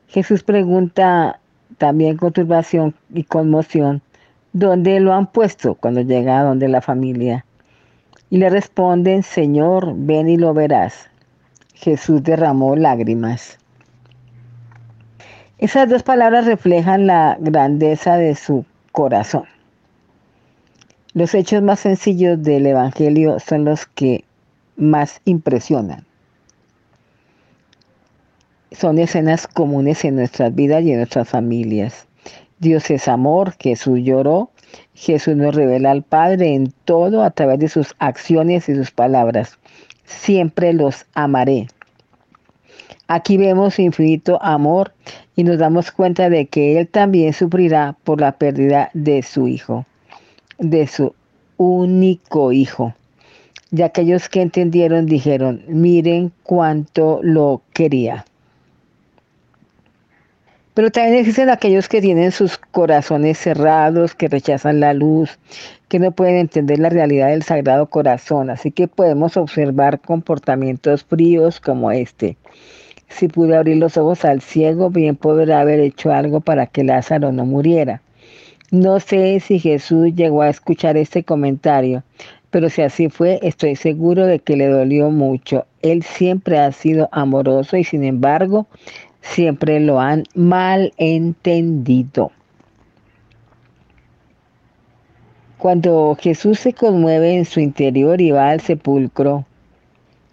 Jesús 0.06 0.44
pregunta 0.44 1.40
también 1.78 2.16
con 2.16 2.32
turbación 2.32 2.94
y 3.12 3.24
conmoción, 3.24 4.02
¿dónde 4.52 5.00
lo 5.00 5.12
han 5.12 5.26
puesto 5.26 5.74
cuando 5.74 6.02
llega 6.02 6.38
a 6.38 6.44
donde 6.44 6.68
la 6.68 6.80
familia? 6.80 7.44
Y 8.30 8.38
le 8.38 8.50
responden, 8.50 9.24
Señor, 9.24 9.94
ven 9.96 10.28
y 10.28 10.36
lo 10.36 10.54
verás. 10.54 11.10
Jesús 11.74 12.22
derramó 12.22 12.76
lágrimas. 12.76 13.58
Esas 15.64 15.88
dos 15.88 16.02
palabras 16.02 16.44
reflejan 16.44 17.06
la 17.06 17.38
grandeza 17.40 18.18
de 18.18 18.34
su 18.34 18.66
corazón. 18.92 19.44
Los 21.14 21.34
hechos 21.34 21.62
más 21.62 21.80
sencillos 21.80 22.42
del 22.42 22.66
Evangelio 22.66 23.40
son 23.40 23.64
los 23.64 23.86
que 23.86 24.24
más 24.76 25.22
impresionan. 25.24 26.04
Son 28.72 28.98
escenas 28.98 29.46
comunes 29.46 30.04
en 30.04 30.16
nuestras 30.16 30.54
vidas 30.54 30.82
y 30.82 30.90
en 30.90 30.98
nuestras 30.98 31.30
familias. 31.30 32.08
Dios 32.58 32.90
es 32.90 33.08
amor, 33.08 33.54
Jesús 33.58 34.00
lloró, 34.02 34.50
Jesús 34.92 35.34
nos 35.34 35.54
revela 35.54 35.92
al 35.92 36.02
Padre 36.02 36.52
en 36.54 36.74
todo 36.84 37.22
a 37.24 37.30
través 37.30 37.58
de 37.58 37.68
sus 37.68 37.94
acciones 38.00 38.68
y 38.68 38.74
sus 38.74 38.90
palabras. 38.90 39.58
Siempre 40.04 40.74
los 40.74 41.06
amaré. 41.14 41.68
Aquí 43.06 43.38
vemos 43.38 43.78
infinito 43.78 44.38
amor 44.42 44.92
y 45.36 45.44
nos 45.44 45.58
damos 45.58 45.90
cuenta 45.90 46.28
de 46.30 46.46
que 46.46 46.78
Él 46.78 46.88
también 46.88 47.32
sufrirá 47.32 47.96
por 48.04 48.20
la 48.20 48.32
pérdida 48.32 48.90
de 48.94 49.22
su 49.22 49.48
Hijo, 49.48 49.84
de 50.58 50.86
su 50.86 51.14
único 51.56 52.52
Hijo. 52.52 52.94
Y 53.70 53.82
aquellos 53.82 54.28
que 54.28 54.40
entendieron 54.42 55.06
dijeron, 55.06 55.62
miren 55.66 56.32
cuánto 56.44 57.18
lo 57.22 57.62
quería. 57.72 58.24
Pero 60.74 60.90
también 60.90 61.16
existen 61.16 61.50
aquellos 61.50 61.88
que 61.88 62.00
tienen 62.00 62.32
sus 62.32 62.58
corazones 62.58 63.38
cerrados, 63.38 64.14
que 64.14 64.28
rechazan 64.28 64.80
la 64.80 64.92
luz, 64.92 65.38
que 65.88 66.00
no 66.00 66.10
pueden 66.10 66.36
entender 66.36 66.80
la 66.80 66.88
realidad 66.88 67.28
del 67.28 67.44
Sagrado 67.44 67.86
Corazón. 67.86 68.50
Así 68.50 68.72
que 68.72 68.88
podemos 68.88 69.36
observar 69.36 70.00
comportamientos 70.00 71.04
fríos 71.04 71.60
como 71.60 71.92
este. 71.92 72.36
Si 73.14 73.28
pude 73.28 73.56
abrir 73.56 73.76
los 73.76 73.96
ojos 73.96 74.24
al 74.24 74.40
ciego, 74.40 74.90
bien 74.90 75.14
podrá 75.14 75.60
haber 75.60 75.78
hecho 75.78 76.12
algo 76.12 76.40
para 76.40 76.66
que 76.66 76.82
Lázaro 76.82 77.30
no 77.30 77.46
muriera. 77.46 78.02
No 78.72 78.98
sé 78.98 79.38
si 79.38 79.60
Jesús 79.60 80.16
llegó 80.16 80.42
a 80.42 80.48
escuchar 80.48 80.96
este 80.96 81.22
comentario, 81.22 82.02
pero 82.50 82.68
si 82.68 82.82
así 82.82 83.08
fue, 83.10 83.38
estoy 83.42 83.76
seguro 83.76 84.26
de 84.26 84.40
que 84.40 84.56
le 84.56 84.66
dolió 84.66 85.10
mucho. 85.10 85.64
Él 85.80 86.02
siempre 86.02 86.58
ha 86.58 86.72
sido 86.72 87.08
amoroso 87.12 87.76
y 87.76 87.84
sin 87.84 88.02
embargo, 88.02 88.66
siempre 89.20 89.78
lo 89.78 90.00
han 90.00 90.24
mal 90.34 90.92
entendido. 90.96 92.32
Cuando 95.58 96.16
Jesús 96.20 96.58
se 96.58 96.72
conmueve 96.72 97.36
en 97.36 97.44
su 97.44 97.60
interior 97.60 98.20
y 98.20 98.32
va 98.32 98.50
al 98.50 98.60
sepulcro, 98.60 99.46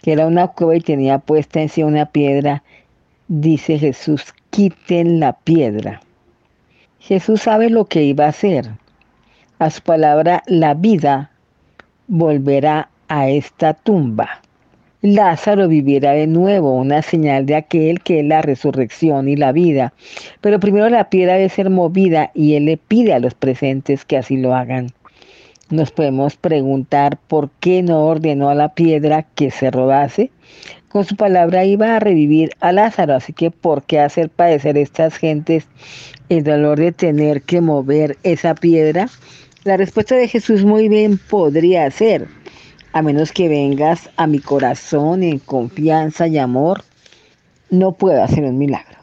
que 0.01 0.13
era 0.13 0.27
una 0.27 0.47
cueva 0.47 0.75
y 0.75 0.81
tenía 0.81 1.19
puesta 1.19 1.61
encima 1.61 1.87
una 1.87 2.05
piedra, 2.05 2.63
dice 3.27 3.77
Jesús, 3.77 4.33
quiten 4.49 5.19
la 5.19 5.33
piedra. 5.33 6.01
Jesús 6.99 7.41
sabe 7.41 7.69
lo 7.69 7.85
que 7.85 8.03
iba 8.03 8.25
a 8.25 8.29
hacer. 8.29 8.69
A 9.59 9.69
su 9.69 9.81
palabra, 9.81 10.43
la 10.47 10.73
vida 10.73 11.31
volverá 12.07 12.89
a 13.07 13.29
esta 13.29 13.73
tumba. 13.73 14.41
Lázaro 15.01 15.67
vivirá 15.67 16.11
de 16.11 16.27
nuevo, 16.27 16.75
una 16.75 17.01
señal 17.01 17.47
de 17.47 17.55
aquel 17.55 18.01
que 18.01 18.19
es 18.19 18.25
la 18.25 18.43
resurrección 18.43 19.27
y 19.27 19.35
la 19.35 19.51
vida. 19.51 19.93
Pero 20.41 20.59
primero 20.59 20.89
la 20.89 21.09
piedra 21.09 21.35
debe 21.35 21.49
ser 21.49 21.71
movida 21.71 22.29
y 22.35 22.53
él 22.53 22.65
le 22.65 22.77
pide 22.77 23.13
a 23.13 23.19
los 23.19 23.33
presentes 23.33 24.05
que 24.05 24.17
así 24.17 24.37
lo 24.37 24.53
hagan. 24.53 24.91
Nos 25.71 25.89
podemos 25.89 26.35
preguntar 26.35 27.17
por 27.29 27.49
qué 27.61 27.81
no 27.81 28.05
ordenó 28.05 28.49
a 28.49 28.55
la 28.55 28.73
piedra 28.73 29.23
que 29.23 29.51
se 29.51 29.71
rodase. 29.71 30.29
Con 30.89 31.05
su 31.05 31.15
palabra 31.15 31.63
iba 31.63 31.95
a 31.95 31.99
revivir 32.01 32.51
a 32.59 32.73
Lázaro, 32.73 33.15
así 33.15 33.31
que 33.31 33.51
¿por 33.51 33.83
qué 33.83 34.01
hacer 34.01 34.29
padecer 34.29 34.77
estas 34.77 35.15
gentes 35.15 35.65
el 36.27 36.43
dolor 36.43 36.77
de 36.77 36.91
tener 36.91 37.43
que 37.43 37.61
mover 37.61 38.17
esa 38.23 38.53
piedra? 38.53 39.07
La 39.63 39.77
respuesta 39.77 40.15
de 40.15 40.27
Jesús 40.27 40.65
muy 40.65 40.89
bien 40.89 41.17
podría 41.17 41.89
ser, 41.89 42.27
a 42.91 43.01
menos 43.01 43.31
que 43.31 43.47
vengas 43.47 44.09
a 44.17 44.27
mi 44.27 44.39
corazón 44.39 45.23
en 45.23 45.39
confianza 45.39 46.27
y 46.27 46.37
amor, 46.37 46.83
no 47.69 47.93
puedo 47.93 48.21
hacer 48.21 48.43
un 48.43 48.57
milagro. 48.57 48.97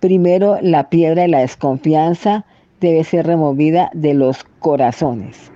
Primero, 0.00 0.58
la 0.60 0.88
piedra 0.90 1.22
de 1.22 1.28
la 1.28 1.38
desconfianza 1.38 2.44
debe 2.80 3.04
ser 3.04 3.26
removida 3.26 3.90
de 3.94 4.14
los 4.14 4.44
corazones. 4.60 5.50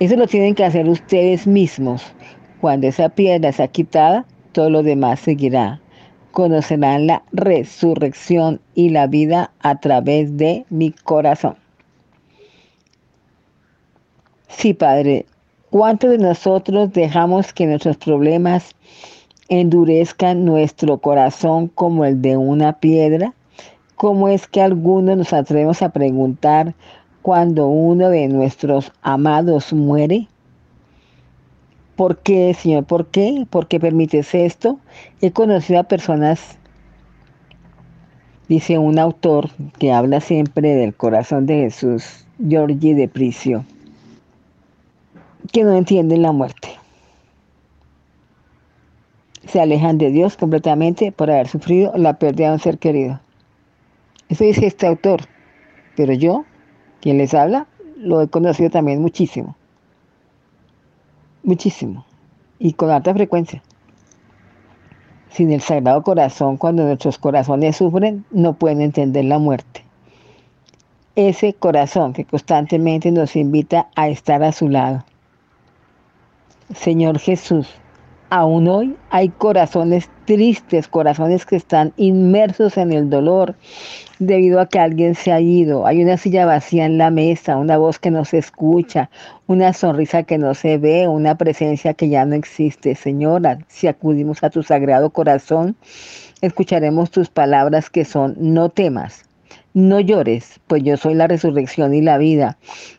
Eso 0.00 0.16
lo 0.16 0.26
tienen 0.26 0.54
que 0.54 0.64
hacer 0.64 0.88
ustedes 0.88 1.46
mismos. 1.46 2.02
Cuando 2.60 2.86
esa 2.86 3.08
piedra 3.08 3.52
sea 3.52 3.68
quitada, 3.68 4.26
todo 4.52 4.70
lo 4.70 4.82
demás 4.82 5.20
seguirá. 5.20 5.80
Conocerán 6.32 7.06
la 7.06 7.22
resurrección 7.32 8.60
y 8.74 8.90
la 8.90 9.06
vida 9.06 9.52
a 9.60 9.80
través 9.80 10.36
de 10.36 10.66
mi 10.68 10.90
corazón. 10.92 11.56
Sí, 14.48 14.74
Padre, 14.74 15.26
¿cuántos 15.70 16.10
de 16.10 16.18
nosotros 16.18 16.92
dejamos 16.92 17.52
que 17.52 17.66
nuestros 17.66 17.96
problemas 17.96 18.74
endurezcan 19.48 20.44
nuestro 20.44 20.98
corazón 20.98 21.68
como 21.68 22.04
el 22.04 22.20
de 22.20 22.36
una 22.36 22.78
piedra? 22.80 23.34
¿Cómo 23.96 24.28
es 24.28 24.46
que 24.46 24.60
algunos 24.60 25.16
nos 25.16 25.32
atrevemos 25.32 25.80
a 25.80 25.88
preguntar 25.88 26.74
cuando 27.22 27.66
uno 27.66 28.10
de 28.10 28.28
nuestros 28.28 28.92
amados 29.00 29.72
muere? 29.72 30.28
¿Por 31.96 32.18
qué, 32.18 32.52
Señor? 32.52 32.84
¿Por 32.84 33.06
qué? 33.06 33.46
¿Por 33.48 33.68
qué 33.68 33.80
permites 33.80 34.34
esto? 34.34 34.78
He 35.22 35.30
conocido 35.30 35.80
a 35.80 35.84
personas, 35.84 36.58
dice 38.50 38.76
un 38.76 38.98
autor 38.98 39.48
que 39.78 39.92
habla 39.92 40.20
siempre 40.20 40.74
del 40.74 40.94
corazón 40.94 41.46
de 41.46 41.62
Jesús, 41.62 42.26
Giorgi 42.38 42.92
de 42.92 43.08
Pricio, 43.08 43.64
que 45.52 45.64
no 45.64 45.72
entienden 45.72 46.20
la 46.20 46.32
muerte. 46.32 46.68
Se 49.46 49.58
alejan 49.58 49.96
de 49.96 50.10
Dios 50.10 50.36
completamente 50.36 51.12
por 51.12 51.30
haber 51.30 51.48
sufrido 51.48 51.92
la 51.96 52.18
pérdida 52.18 52.48
de 52.48 52.52
un 52.52 52.60
ser 52.60 52.76
querido. 52.76 53.20
Eso 54.28 54.44
dice 54.44 54.66
este 54.66 54.86
autor. 54.86 55.22
Pero 55.96 56.12
yo, 56.12 56.44
quien 57.00 57.18
les 57.18 57.34
habla, 57.34 57.66
lo 57.96 58.20
he 58.20 58.28
conocido 58.28 58.70
también 58.70 59.00
muchísimo. 59.00 59.56
Muchísimo. 61.42 62.04
Y 62.58 62.72
con 62.72 62.90
alta 62.90 63.14
frecuencia. 63.14 63.62
Sin 65.30 65.52
el 65.52 65.60
Sagrado 65.60 66.02
Corazón, 66.02 66.56
cuando 66.56 66.84
nuestros 66.84 67.18
corazones 67.18 67.76
sufren, 67.76 68.24
no 68.30 68.54
pueden 68.54 68.80
entender 68.80 69.24
la 69.24 69.38
muerte. 69.38 69.84
Ese 71.14 71.54
corazón 71.54 72.12
que 72.12 72.24
constantemente 72.24 73.10
nos 73.10 73.36
invita 73.36 73.88
a 73.96 74.08
estar 74.08 74.42
a 74.42 74.52
su 74.52 74.68
lado. 74.68 75.04
Señor 76.74 77.18
Jesús, 77.18 77.68
Aún 78.28 78.66
hoy 78.66 78.96
hay 79.10 79.28
corazones 79.28 80.10
tristes, 80.24 80.88
corazones 80.88 81.46
que 81.46 81.54
están 81.54 81.92
inmersos 81.96 82.76
en 82.76 82.92
el 82.92 83.08
dolor 83.08 83.54
debido 84.18 84.60
a 84.60 84.66
que 84.66 84.78
alguien 84.78 85.14
se 85.14 85.32
ha 85.32 85.40
ido. 85.40 85.86
Hay 85.86 86.02
una 86.02 86.16
silla 86.16 86.46
vacía 86.46 86.86
en 86.86 86.98
la 86.98 87.10
mesa, 87.10 87.56
una 87.56 87.76
voz 87.76 87.98
que 87.98 88.10
no 88.10 88.24
se 88.24 88.38
escucha, 88.38 89.10
una 89.46 89.72
sonrisa 89.72 90.22
que 90.22 90.38
no 90.38 90.54
se 90.54 90.78
ve, 90.78 91.08
una 91.08 91.36
presencia 91.36 91.94
que 91.94 92.08
ya 92.08 92.24
no 92.24 92.34
existe. 92.34 92.94
Señora, 92.94 93.58
si 93.68 93.86
acudimos 93.86 94.42
a 94.42 94.50
tu 94.50 94.62
sagrado 94.62 95.10
corazón, 95.10 95.76
escucharemos 96.40 97.10
tus 97.10 97.28
palabras 97.28 97.90
que 97.90 98.04
son 98.04 98.36
no 98.38 98.68
temas. 98.68 99.24
No 99.74 100.00
llores, 100.00 100.58
pues 100.66 100.82
yo 100.82 100.96
soy 100.96 101.14
la 101.14 101.26
resurrección 101.26 101.92
y 101.92 102.00
la 102.00 102.16
vida. 102.16 102.56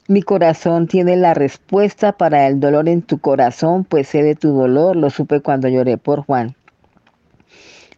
Mi 0.08 0.22
corazón 0.22 0.88
tiene 0.88 1.16
la 1.16 1.34
respuesta 1.34 2.12
para 2.12 2.46
el 2.48 2.60
dolor 2.60 2.88
en 2.88 3.02
tu 3.02 3.18
corazón, 3.18 3.84
pues 3.84 4.10
sé 4.10 4.22
de 4.22 4.36
tu 4.36 4.50
dolor, 4.50 4.96
lo 4.96 5.10
supe 5.10 5.42
cuando 5.42 5.68
lloré 5.70 5.98
por 5.98 6.22
Juan. 6.22 6.56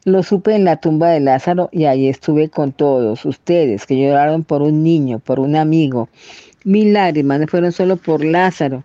Lo 0.06 0.24
supe 0.24 0.56
en 0.56 0.64
la 0.64 0.78
tumba 0.78 1.10
de 1.10 1.20
Lázaro 1.20 1.70
y 1.74 1.84
ahí 1.84 2.08
estuve 2.08 2.50
con 2.50 2.72
todos 2.72 3.26
ustedes 3.26 3.86
que 3.86 4.00
lloraron 4.00 4.46
por 4.46 4.62
un 4.62 4.82
niño, 4.82 5.20
por 5.20 5.42
un 5.42 5.58
amigo. 5.58 6.08
Mis 6.64 6.86
lágrimas 6.86 7.42
no 7.42 7.48
fueron 7.48 7.74
solo 7.74 7.98
por 7.98 8.24
Lázaro, 8.24 8.84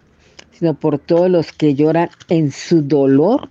sino 0.51 0.75
por 0.75 0.99
todos 0.99 1.31
los 1.31 1.53
que 1.53 1.75
lloran 1.75 2.11
en 2.29 2.51
su 2.51 2.83
dolor 2.83 3.49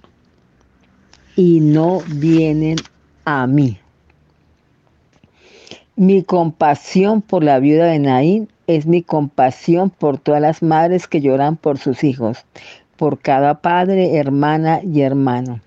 y 1.37 1.61
no 1.61 2.01
vienen 2.07 2.75
a 3.23 3.47
mí. 3.47 3.79
Mi 5.95 6.23
compasión 6.23 7.21
por 7.21 7.43
la 7.45 7.59
viuda 7.59 7.85
de 7.85 7.99
Naín 7.99 8.49
es 8.67 8.85
mi 8.85 9.03
compasión 9.03 9.89
por 9.89 10.17
todas 10.17 10.41
las 10.41 10.61
madres 10.61 11.07
que 11.07 11.21
lloran 11.21 11.55
por 11.55 11.77
sus 11.77 12.03
hijos, 12.03 12.45
por 12.97 13.19
cada 13.19 13.61
padre, 13.61 14.17
hermana 14.17 14.81
y 14.83 15.01
hermano. 15.01 15.61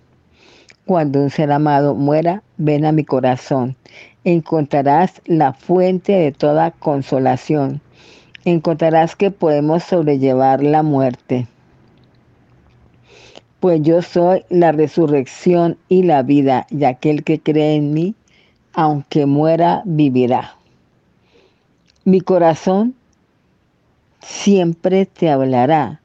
Cuando 0.86 1.20
un 1.20 1.30
ser 1.30 1.50
amado 1.50 1.96
muera, 1.96 2.44
ven 2.58 2.84
a 2.84 2.92
mi 2.92 3.04
corazón. 3.04 3.74
Encontrarás 4.22 5.20
la 5.24 5.52
fuente 5.52 6.12
de 6.12 6.30
toda 6.30 6.70
consolación. 6.70 7.80
Encontrarás 8.44 9.16
que 9.16 9.32
podemos 9.32 9.82
sobrellevar 9.82 10.62
la 10.62 10.84
muerte. 10.84 11.48
Pues 13.58 13.82
yo 13.82 14.00
soy 14.00 14.44
la 14.48 14.70
resurrección 14.70 15.76
y 15.88 16.04
la 16.04 16.22
vida, 16.22 16.68
y 16.70 16.84
aquel 16.84 17.24
que 17.24 17.40
cree 17.40 17.74
en 17.74 17.92
mí, 17.92 18.14
aunque 18.72 19.26
muera, 19.26 19.82
vivirá. 19.86 20.56
Mi 22.04 22.20
corazón 22.20 22.94
siempre 24.20 25.04
te 25.06 25.30
hablará, 25.30 26.00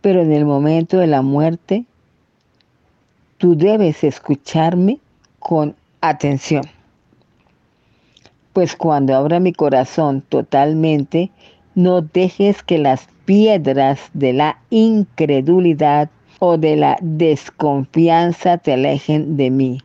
pero 0.00 0.22
en 0.22 0.32
el 0.32 0.44
momento 0.44 0.98
de 0.98 1.06
la 1.06 1.22
muerte, 1.22 1.84
tú 3.38 3.56
debes 3.56 4.04
escucharme 4.04 4.98
con 5.38 5.74
atención. 6.00 6.64
Pues 8.52 8.76
cuando 8.76 9.14
abra 9.16 9.40
mi 9.40 9.52
corazón 9.52 10.22
totalmente, 10.28 11.30
no 11.74 12.02
dejes 12.02 12.62
que 12.62 12.78
las 12.78 13.08
piedras 13.24 14.00
de 14.12 14.32
la 14.32 14.58
incredulidad 14.70 16.10
o 16.40 16.58
de 16.58 16.76
la 16.76 16.98
desconfianza 17.00 18.58
te 18.58 18.74
alejen 18.74 19.36
de 19.36 19.50
mí 19.50 19.82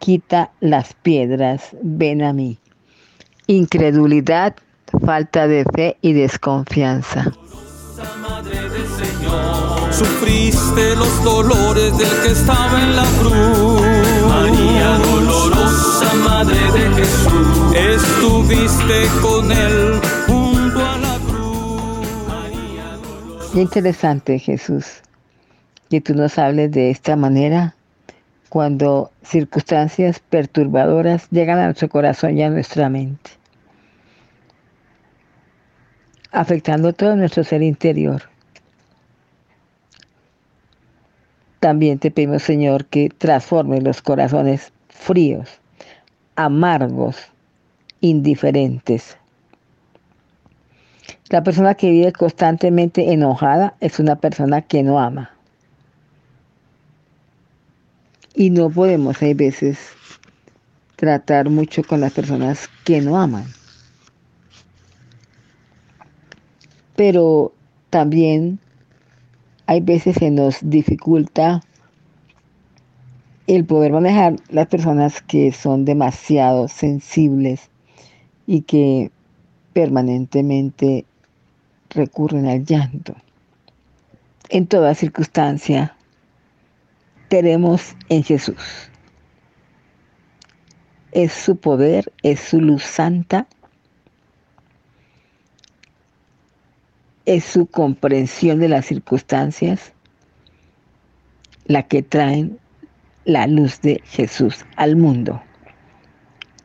quita 0.00 0.50
las 0.60 0.94
piedras, 0.94 1.76
ven 1.82 2.22
a 2.22 2.32
mí. 2.32 2.58
Incredulidad, 3.46 4.56
falta 5.04 5.46
de 5.46 5.64
fe 5.72 5.96
y 6.00 6.14
desconfianza. 6.14 7.32
Sufriste 9.90 10.96
los 10.96 11.24
dolores 11.24 11.96
del 11.98 12.08
que 12.22 12.30
estaba 12.32 12.82
en 12.82 12.96
la 12.96 13.04
cruz. 13.20 13.82
María 14.28 14.98
dolorosa, 14.98 16.14
Madre 16.24 16.72
de 16.72 16.88
Jesús, 16.94 17.74
estuviste 17.76 19.08
con 19.20 19.52
él 19.52 20.00
junto 20.26 20.80
a 20.80 20.96
la 20.98 21.18
cruz. 21.18 21.90
Qué 23.52 23.60
interesante, 23.60 24.38
Jesús, 24.38 25.02
que 25.90 26.00
tú 26.00 26.14
nos 26.14 26.38
hables 26.38 26.70
de 26.70 26.90
esta 26.90 27.16
manera 27.16 27.74
cuando 28.48 29.10
circunstancias 29.22 30.20
perturbadoras 30.30 31.28
llegan 31.30 31.58
a 31.58 31.66
nuestro 31.66 31.88
corazón 31.88 32.38
y 32.38 32.42
a 32.42 32.50
nuestra 32.50 32.88
mente, 32.88 33.30
afectando 36.32 36.92
todo 36.92 37.16
nuestro 37.16 37.44
ser 37.44 37.62
interior. 37.62 38.29
También 41.60 41.98
te 41.98 42.10
pedimos, 42.10 42.42
Señor, 42.42 42.86
que 42.86 43.10
transforme 43.10 43.82
los 43.82 44.00
corazones 44.00 44.72
fríos, 44.88 45.60
amargos, 46.34 47.16
indiferentes. 48.00 49.18
La 51.28 51.44
persona 51.44 51.74
que 51.74 51.90
vive 51.90 52.12
constantemente 52.12 53.12
enojada 53.12 53.74
es 53.80 54.00
una 54.00 54.16
persona 54.16 54.62
que 54.62 54.82
no 54.82 54.98
ama. 54.98 55.32
Y 58.34 58.48
no 58.48 58.70
podemos, 58.70 59.20
hay 59.20 59.34
veces, 59.34 59.78
tratar 60.96 61.50
mucho 61.50 61.84
con 61.84 62.00
las 62.00 62.12
personas 62.12 62.70
que 62.84 63.02
no 63.02 63.20
aman. 63.20 63.44
Pero 66.96 67.52
también 67.90 68.58
hay 69.70 69.78
veces 69.80 70.18
que 70.18 70.32
nos 70.32 70.58
dificulta 70.62 71.60
el 73.46 73.64
poder 73.64 73.92
manejar 73.92 74.34
las 74.48 74.66
personas 74.66 75.22
que 75.22 75.52
son 75.52 75.84
demasiado 75.84 76.66
sensibles 76.66 77.70
y 78.48 78.62
que 78.62 79.12
permanentemente 79.72 81.04
recurren 81.88 82.48
al 82.48 82.64
llanto. 82.64 83.14
En 84.48 84.66
toda 84.66 84.92
circunstancia, 84.96 85.96
tenemos 87.28 87.94
en 88.08 88.24
Jesús. 88.24 88.90
Es 91.12 91.32
su 91.32 91.58
poder, 91.58 92.12
es 92.24 92.40
su 92.40 92.60
luz 92.60 92.82
santa, 92.82 93.46
es 97.30 97.44
su 97.44 97.66
comprensión 97.66 98.58
de 98.58 98.68
las 98.68 98.86
circunstancias 98.86 99.92
la 101.66 101.84
que 101.84 102.02
traen 102.02 102.58
la 103.24 103.46
luz 103.46 103.80
de 103.82 104.02
Jesús 104.04 104.64
al 104.74 104.96
mundo. 104.96 105.40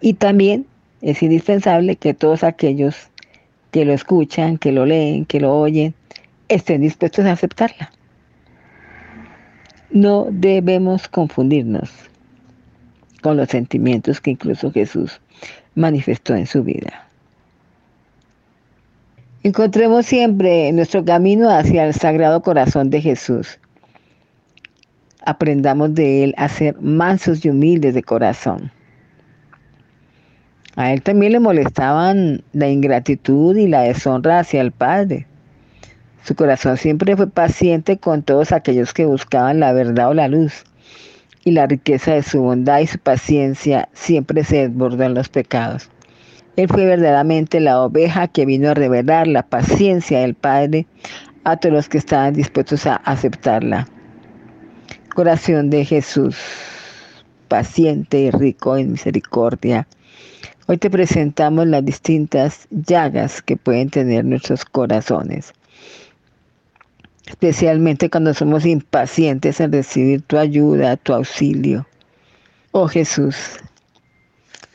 Y 0.01 0.15
también 0.15 0.65
es 1.03 1.21
indispensable 1.21 1.97
que 1.97 2.15
todos 2.15 2.43
aquellos 2.43 3.11
que 3.69 3.85
lo 3.85 3.93
escuchan, 3.93 4.57
que 4.57 4.71
lo 4.71 4.87
leen, 4.87 5.25
que 5.25 5.39
lo 5.39 5.55
oyen, 5.55 5.93
estén 6.47 6.81
dispuestos 6.81 7.25
a 7.25 7.33
aceptarla. 7.33 7.91
No 9.91 10.25
debemos 10.31 11.07
confundirnos 11.07 11.91
con 13.21 13.37
los 13.37 13.49
sentimientos 13.49 14.19
que 14.19 14.31
incluso 14.31 14.71
Jesús 14.71 15.21
manifestó 15.75 16.33
en 16.33 16.47
su 16.47 16.63
vida. 16.63 17.04
Encontremos 19.45 20.07
siempre 20.07 20.71
nuestro 20.71 21.05
camino 21.05 21.51
hacia 21.51 21.85
el 21.85 21.93
Sagrado 21.93 22.41
Corazón 22.41 22.89
de 22.89 22.99
Jesús. 22.99 23.59
Aprendamos 25.23 25.93
de 25.93 26.23
Él 26.23 26.33
a 26.35 26.49
ser 26.49 26.81
mansos 26.81 27.45
y 27.45 27.49
humildes 27.49 27.93
de 27.93 28.01
corazón. 28.01 28.71
A 30.75 30.91
Él 30.91 31.03
también 31.03 31.33
le 31.33 31.39
molestaban 31.39 32.41
la 32.53 32.69
ingratitud 32.69 33.55
y 33.55 33.67
la 33.67 33.81
deshonra 33.81 34.39
hacia 34.39 34.61
el 34.61 34.71
Padre. 34.71 35.27
Su 36.23 36.33
corazón 36.33 36.77
siempre 36.77 37.15
fue 37.15 37.27
paciente 37.27 37.99
con 37.99 38.23
todos 38.23 38.51
aquellos 38.51 38.95
que 38.95 39.05
buscaban 39.05 39.59
la 39.59 39.73
verdad 39.73 40.09
o 40.09 40.15
la 40.15 40.27
luz. 40.27 40.63
Y 41.43 41.51
la 41.51 41.67
riqueza 41.67 42.15
de 42.15 42.23
su 42.23 42.41
bondad 42.41 42.79
y 42.79 42.87
su 42.87 42.97
paciencia 42.97 43.89
siempre 43.93 44.43
se 44.43 44.67
desbordó 44.69 45.03
en 45.03 45.13
los 45.13 45.29
pecados. 45.29 45.91
Él 46.55 46.67
fue 46.67 46.85
verdaderamente 46.85 47.59
la 47.59 47.81
oveja 47.81 48.27
que 48.27 48.45
vino 48.45 48.69
a 48.69 48.73
revelar 48.73 49.27
la 49.27 49.43
paciencia 49.43 50.19
del 50.19 50.35
Padre 50.35 50.87
a 51.43 51.57
todos 51.57 51.73
los 51.73 51.89
que 51.89 51.97
estaban 51.97 52.33
dispuestos 52.33 52.85
a 52.87 52.95
aceptarla. 52.95 53.87
Corazón 55.13 55.69
de 55.69 55.85
Jesús, 55.85 56.37
paciente 57.47 58.19
y 58.19 58.31
rico 58.31 58.77
en 58.77 58.93
misericordia. 58.93 59.87
Hoy 60.67 60.77
te 60.77 60.89
presentamos 60.89 61.67
las 61.67 61.85
distintas 61.85 62.67
llagas 62.71 63.41
que 63.41 63.57
pueden 63.57 63.89
tener 63.89 64.25
nuestros 64.25 64.65
corazones 64.65 65.53
especialmente 67.27 68.09
cuando 68.09 68.33
somos 68.33 68.65
impacientes 68.65 69.59
en 69.59 69.71
recibir 69.71 70.21
tu 70.21 70.37
ayuda, 70.37 70.97
tu 70.97 71.13
auxilio. 71.13 71.85
Oh 72.71 72.87
Jesús, 72.87 73.35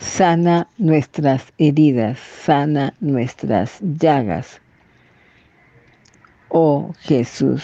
sana 0.01 0.67
nuestras 0.79 1.53
heridas, 1.59 2.19
sana 2.19 2.95
nuestras 3.01 3.79
llagas. 3.81 4.61
Oh 6.49 6.93
Jesús, 7.01 7.63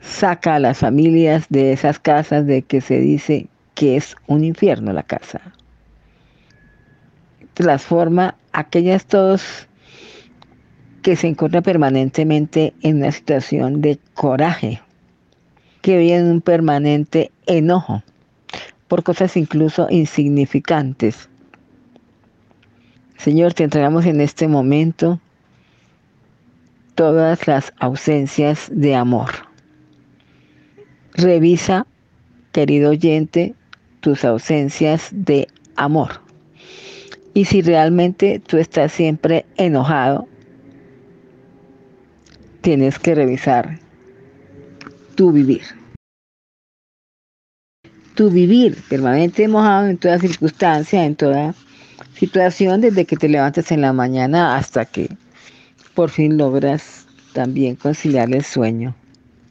saca 0.00 0.54
a 0.54 0.60
las 0.60 0.78
familias 0.78 1.46
de 1.50 1.72
esas 1.72 1.98
casas 1.98 2.46
de 2.46 2.62
que 2.62 2.80
se 2.80 3.00
dice 3.00 3.48
que 3.74 3.96
es 3.96 4.16
un 4.28 4.44
infierno 4.44 4.92
la 4.92 5.02
casa. 5.02 5.40
Transforma 7.54 8.36
aquellas 8.52 9.04
todos 9.04 9.68
que 11.02 11.16
se 11.16 11.26
encuentran 11.26 11.62
permanentemente 11.62 12.72
en 12.82 12.98
una 12.98 13.12
situación 13.12 13.80
de 13.80 13.98
coraje, 14.14 14.80
que 15.82 15.98
viven 15.98 16.30
un 16.30 16.40
permanente 16.40 17.32
enojo 17.46 18.02
por 18.90 19.04
cosas 19.04 19.36
incluso 19.36 19.86
insignificantes. 19.88 21.28
Señor, 23.18 23.54
te 23.54 23.62
entregamos 23.62 24.04
en 24.04 24.20
este 24.20 24.48
momento 24.48 25.20
todas 26.96 27.46
las 27.46 27.72
ausencias 27.78 28.68
de 28.72 28.96
amor. 28.96 29.30
Revisa, 31.14 31.86
querido 32.50 32.90
oyente, 32.90 33.54
tus 34.00 34.24
ausencias 34.24 35.10
de 35.12 35.46
amor. 35.76 36.20
Y 37.32 37.44
si 37.44 37.62
realmente 37.62 38.40
tú 38.44 38.56
estás 38.56 38.90
siempre 38.90 39.46
enojado, 39.56 40.26
tienes 42.60 42.98
que 42.98 43.14
revisar 43.14 43.78
tu 45.14 45.30
vivir. 45.30 45.79
Tu 48.14 48.30
vivir 48.30 48.76
permanente 48.88 49.46
mojado 49.48 49.86
en 49.86 49.96
toda 49.96 50.18
circunstancia, 50.18 51.04
en 51.04 51.16
toda 51.16 51.54
situación, 52.14 52.80
desde 52.80 53.04
que 53.04 53.16
te 53.16 53.28
levantas 53.28 53.72
en 53.72 53.80
la 53.80 53.92
mañana 53.92 54.56
hasta 54.56 54.84
que 54.84 55.08
por 55.94 56.10
fin 56.10 56.36
logras 56.36 57.06
también 57.32 57.76
conciliar 57.76 58.32
el 58.34 58.44
sueño. 58.44 58.94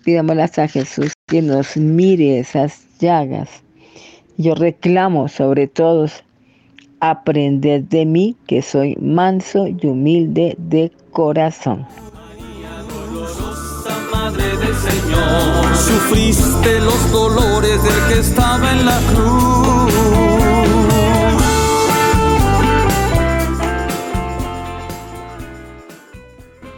Pidámosle 0.03 0.43
a 0.43 0.67
Jesús 0.67 1.13
que 1.27 1.41
nos 1.41 1.77
mire 1.77 2.39
esas 2.39 2.85
llagas. 2.99 3.49
Yo 4.37 4.55
reclamo 4.55 5.27
sobre 5.27 5.67
todos 5.67 6.23
aprender 6.99 7.83
de 7.85 8.05
mí 8.05 8.35
que 8.47 8.61
soy 8.61 8.95
manso 8.97 9.67
y 9.67 9.85
humilde 9.85 10.55
de 10.57 10.91
corazón. 11.11 11.85
Sufriste 15.73 16.79
los 16.81 17.11
dolores 17.11 17.83
del 17.83 18.07
que 18.07 18.19
estaba 18.19 18.71
en 18.71 18.85
la 18.85 18.99
cruz. 19.13 19.93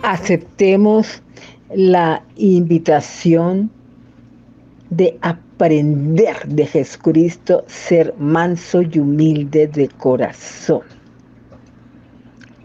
Aceptemos 0.01 1.21
la 1.73 2.23
invitación 2.35 3.71
de 4.89 5.17
aprender 5.21 6.47
de 6.47 6.65
Jesucristo 6.65 7.63
ser 7.67 8.13
manso 8.17 8.81
y 8.81 8.99
humilde 8.99 9.67
de 9.67 9.87
corazón. 9.87 10.81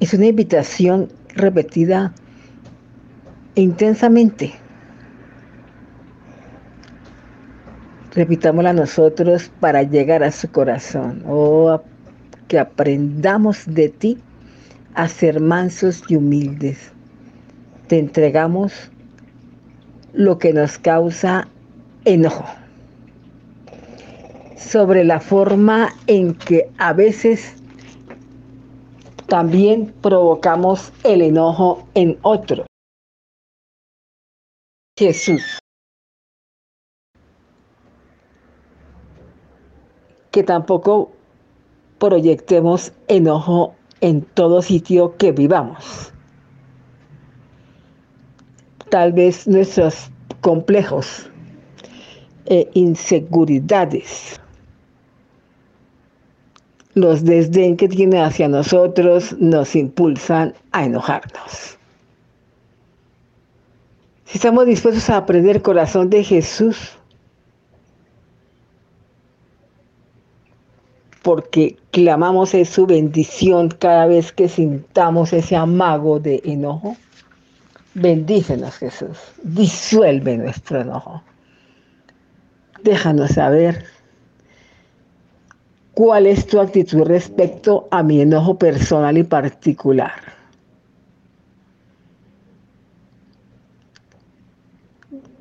Es 0.00 0.12
una 0.12 0.26
invitación 0.26 1.08
repetida 1.34 2.12
intensamente. 3.54 4.65
Repitámosla 8.16 8.72
nosotros 8.72 9.52
para 9.60 9.82
llegar 9.82 10.24
a 10.24 10.32
su 10.32 10.50
corazón. 10.50 11.22
Oh, 11.28 11.82
que 12.48 12.58
aprendamos 12.58 13.64
de 13.66 13.90
ti 13.90 14.18
a 14.94 15.06
ser 15.06 15.38
mansos 15.38 16.02
y 16.08 16.16
humildes. 16.16 16.92
Te 17.88 17.98
entregamos 17.98 18.90
lo 20.14 20.38
que 20.38 20.54
nos 20.54 20.78
causa 20.78 21.46
enojo. 22.06 22.46
Sobre 24.56 25.04
la 25.04 25.20
forma 25.20 25.90
en 26.06 26.32
que 26.32 26.70
a 26.78 26.94
veces 26.94 27.52
también 29.28 29.92
provocamos 30.00 30.90
el 31.04 31.20
enojo 31.20 31.86
en 31.92 32.16
otro. 32.22 32.64
Jesús. 34.98 35.58
Que 40.30 40.42
tampoco 40.42 41.12
proyectemos 41.98 42.92
enojo 43.08 43.74
en 44.00 44.22
todo 44.22 44.62
sitio 44.62 45.16
que 45.16 45.32
vivamos. 45.32 46.12
Tal 48.90 49.12
vez 49.12 49.46
nuestros 49.48 50.10
complejos 50.40 51.28
e 52.46 52.68
inseguridades, 52.74 54.40
los 56.94 57.24
desdén 57.24 57.76
que 57.76 57.88
tiene 57.88 58.22
hacia 58.22 58.48
nosotros 58.48 59.34
nos 59.38 59.74
impulsan 59.74 60.54
a 60.72 60.84
enojarnos. 60.84 61.76
Si 64.24 64.38
estamos 64.38 64.66
dispuestos 64.66 65.10
a 65.10 65.18
aprender 65.18 65.56
el 65.56 65.62
corazón 65.62 66.08
de 66.10 66.24
Jesús, 66.24 66.95
porque 71.26 71.76
clamamos 71.90 72.54
en 72.54 72.64
su 72.64 72.86
bendición 72.86 73.68
cada 73.68 74.06
vez 74.06 74.30
que 74.30 74.48
sintamos 74.48 75.32
ese 75.32 75.56
amago 75.56 76.20
de 76.20 76.40
enojo, 76.44 76.96
bendícenos 77.94 78.76
Jesús, 78.76 79.18
disuelve 79.42 80.38
nuestro 80.38 80.82
enojo. 80.82 81.24
Déjanos 82.84 83.32
saber 83.32 83.86
cuál 85.94 86.28
es 86.28 86.46
tu 86.46 86.60
actitud 86.60 87.02
respecto 87.02 87.88
a 87.90 88.04
mi 88.04 88.20
enojo 88.20 88.56
personal 88.56 89.18
y 89.18 89.24
particular. 89.24 90.12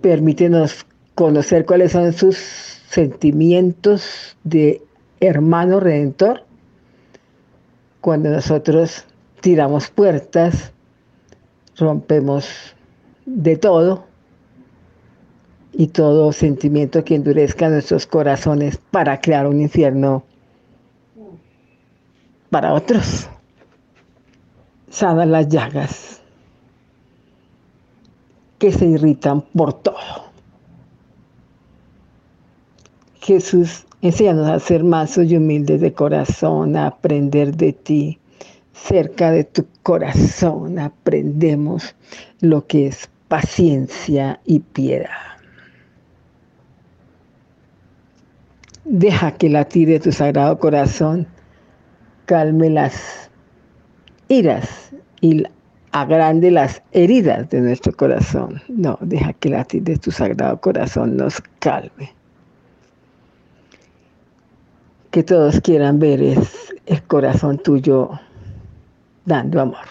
Permítenos 0.02 0.84
conocer 1.13 1.63
cuáles 1.63 1.91
son 1.91 2.12
sus 2.12 2.38
sentimientos 2.89 4.36
de 4.43 4.82
hermano 5.19 5.80
redentor 5.80 6.43
cuando 8.01 8.30
nosotros 8.30 9.06
tiramos 9.41 9.89
puertas, 9.89 10.71
rompemos 11.78 12.75
de 13.25 13.58
todo 13.58 14.06
y 15.73 15.88
todo 15.88 16.32
sentimiento 16.32 17.04
que 17.04 17.15
endurezca 17.15 17.69
nuestros 17.69 18.06
corazones 18.06 18.78
para 18.91 19.19
crear 19.19 19.47
un 19.47 19.60
infierno 19.60 20.23
para 22.49 22.73
otros. 22.73 23.28
Sana 24.89 25.25
las 25.25 25.49
llagas 25.49 26.21
que 28.58 28.71
se 28.71 28.86
irritan 28.86 29.41
por 29.41 29.73
todo. 29.73 30.25
Jesús, 33.19 33.86
enséñanos 34.06 34.48
a 34.48 34.60
ser 34.60 34.84
mansos 34.84 35.26
y 35.26 35.38
humildes 35.38 35.82
de 35.82 35.94
corazón, 35.94 36.76
a 36.76 36.88
aprender 36.88 37.56
de 37.56 37.74
ti. 37.74 38.20
Cerca 38.74 39.32
de 39.32 39.44
tu 39.44 39.65
corazón 39.84 40.78
aprendemos 40.80 41.96
lo 42.41 42.68
que 42.68 42.88
es 42.88 43.10
paciencia 43.28 44.39
y 44.46 44.60
piedad. 44.60 45.10
Deja 48.84 49.32
que 49.32 49.50
la 49.50 49.63
de 49.63 50.00
tu 50.00 50.12
sagrado 50.12 50.60
corazón 50.60 51.28
calme 52.26 52.70
las 52.70 53.32
iras 54.28 54.91
y 55.22 55.44
agrande 55.91 56.52
las 56.52 56.84
heridas 56.91 57.50
de 57.50 57.62
nuestro 57.62 57.94
corazón. 57.94 58.62
No, 58.68 59.00
deja 59.02 59.34
que 59.34 59.50
la 59.50 59.65
de 59.72 59.98
tu 59.98 60.12
sagrado 60.12 60.62
corazón 60.62 61.18
nos 61.18 61.41
calme. 61.60 62.13
Que 65.15 65.23
todos 65.23 65.62
quieran 65.62 65.97
ver 65.97 66.21
es 66.21 66.75
el 66.88 67.01
corazón 67.04 67.58
tuyo 67.58 68.10
dando 69.23 69.62
amor. 69.62 69.86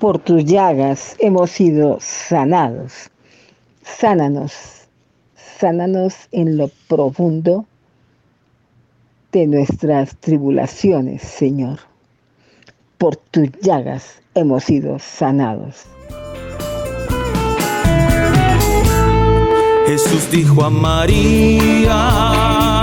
Por 0.00 0.18
tus 0.18 0.44
llagas 0.44 1.14
hemos 1.20 1.52
sido 1.52 1.98
sanados. 2.00 3.12
Sánanos, 3.84 4.88
sánanos 5.36 6.16
en 6.32 6.56
lo 6.56 6.68
profundo 6.88 7.64
de 9.30 9.46
nuestras 9.46 10.16
tribulaciones, 10.16 11.22
Señor. 11.22 11.78
Por 12.98 13.14
tus 13.14 13.52
llagas 13.62 14.20
hemos 14.34 14.64
sido 14.64 14.98
sanados. 14.98 15.86
Jesús 19.86 20.28
dijo 20.32 20.64
a 20.64 20.70
María 20.70 22.73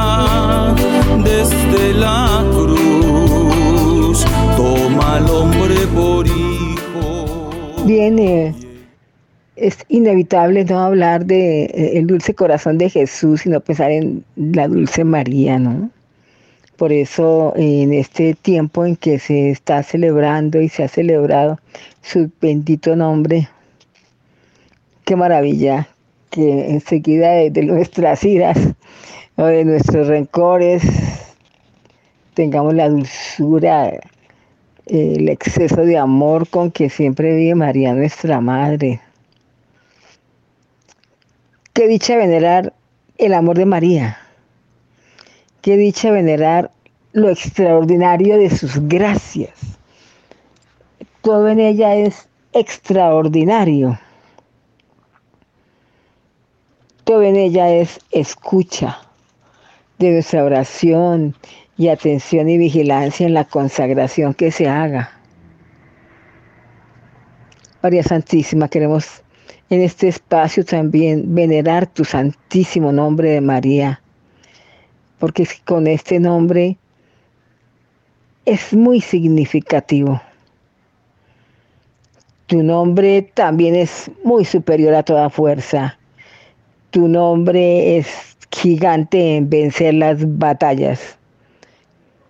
desde 1.24 1.94
la 1.94 2.44
cruz, 2.52 4.26
toma 4.58 5.18
al 5.18 5.30
hombre 5.30 5.76
por 5.94 6.28
hijo. 6.28 7.50
Viene 7.86 8.54
es 9.62 9.78
inevitable 9.90 10.66
no 10.66 10.80
hablar 10.80 11.26
de 11.26 11.66
eh, 11.66 11.98
el 11.98 12.08
dulce 12.08 12.34
corazón 12.34 12.78
de 12.78 12.90
Jesús, 12.90 13.42
sino 13.42 13.60
pensar 13.60 13.92
en 13.92 14.24
la 14.36 14.68
dulce 14.68 15.04
María, 15.04 15.60
¿no? 15.60 15.92
Por 16.78 16.92
eso 16.92 17.54
en 17.56 17.94
este 17.94 18.34
tiempo 18.34 18.86
en 18.86 18.96
que 18.96 19.20
se 19.20 19.52
está 19.52 19.84
celebrando 19.84 20.60
y 20.60 20.68
se 20.68 20.84
ha 20.84 20.88
celebrado 20.88 21.60
su 22.02 22.32
bendito 22.42 22.96
nombre, 22.96 23.50
qué 25.06 25.16
maravilla 25.16 25.88
que 26.32 26.72
enseguida 26.72 27.30
de, 27.32 27.52
de 27.52 27.64
nuestras 27.64 28.24
iras 28.24 28.58
o 29.36 29.46
de 29.46 29.64
nuestros 29.64 30.08
rencores 30.08 30.82
tengamos 32.34 32.74
la 32.74 32.90
dulzura, 32.90 34.00
el 34.88 35.30
exceso 35.30 35.82
de 35.82 35.98
amor 35.98 36.48
con 36.48 36.72
que 36.72 36.90
siempre 36.90 37.36
vive 37.36 37.54
María 37.56 37.94
nuestra 37.94 38.42
Madre. 38.42 39.02
Qué 41.74 41.88
dicha 41.88 42.18
venerar 42.18 42.74
el 43.18 43.34
amor 43.34 43.58
de 43.58 43.66
María. 43.66 44.18
Qué 45.62 45.78
dicha 45.78 46.12
venerar 46.12 46.72
lo 47.14 47.30
extraordinario 47.30 48.38
de 48.38 48.50
sus 48.50 48.88
gracias. 48.88 49.52
Todo 51.22 51.50
en 51.50 51.60
ella 51.60 51.96
es 51.96 52.28
extraordinario. 52.54 54.00
Todo 57.04 57.24
en 57.24 57.36
ella 57.36 57.70
es 57.70 58.00
escucha 58.12 59.00
de 59.98 60.12
nuestra 60.12 60.44
oración 60.44 61.36
y 61.78 61.88
atención 61.88 62.50
y 62.50 62.58
vigilancia 62.58 63.26
en 63.26 63.34
la 63.34 63.46
consagración 63.46 64.34
que 64.34 64.52
se 64.52 64.68
haga. 64.68 65.12
María 67.82 68.04
Santísima, 68.04 68.68
queremos 68.68 69.24
en 69.72 69.82
este 69.82 70.10
espacio 70.10 70.64
también 70.64 71.34
venerar 71.34 71.88
tu 71.88 72.06
santísimo 72.06 72.92
nombre 72.92 73.32
de 73.32 73.42
María, 73.42 74.02
porque 75.18 75.48
con 75.66 75.88
este 75.88 76.20
nombre 76.20 76.78
es 78.46 78.74
muy 78.74 79.02
significativo. 79.02 80.22
Tu 82.48 82.62
nombre 82.62 83.22
también 83.34 83.76
es 83.76 84.12
muy 84.24 84.46
superior 84.46 84.94
a 84.94 85.04
toda 85.04 85.30
fuerza. 85.30 85.98
Tu 86.92 87.08
nombre 87.08 87.98
es 87.98 88.38
gigante 88.52 89.38
en 89.38 89.50
vencer 89.50 89.94
las 89.94 90.18
batallas. 90.38 91.18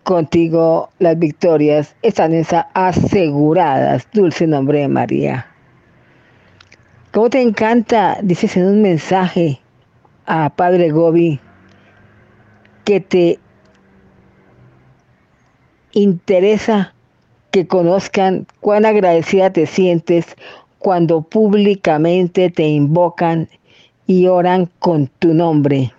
Contigo 0.04 0.89
las 1.00 1.17
victorias 1.17 1.95
están 2.04 2.34
aseguradas, 2.76 4.08
dulce 4.13 4.45
nombre 4.45 4.82
de 4.82 4.88
María. 4.88 5.47
¿Cómo 7.12 7.32
te 7.32 7.41
encanta, 7.41 8.19
dices 8.21 8.56
en 8.56 8.67
un 8.67 8.82
mensaje 8.84 9.60
a 10.28 10.52
Padre 10.52 10.91
Gobi, 10.91 11.39
que 12.86 13.00
te 13.00 13.39
interesa 15.91 16.93
que 17.50 17.65
conozcan 17.65 18.45
cuán 18.60 18.86
agradecida 18.86 19.52
te 19.52 19.65
sientes 19.65 20.36
cuando 20.78 21.21
públicamente 21.21 22.52
te 22.52 22.67
invocan 22.67 23.50
y 24.08 24.28
oran 24.28 24.70
con 24.80 25.08
tu 25.20 25.34
nombre? 25.34 25.92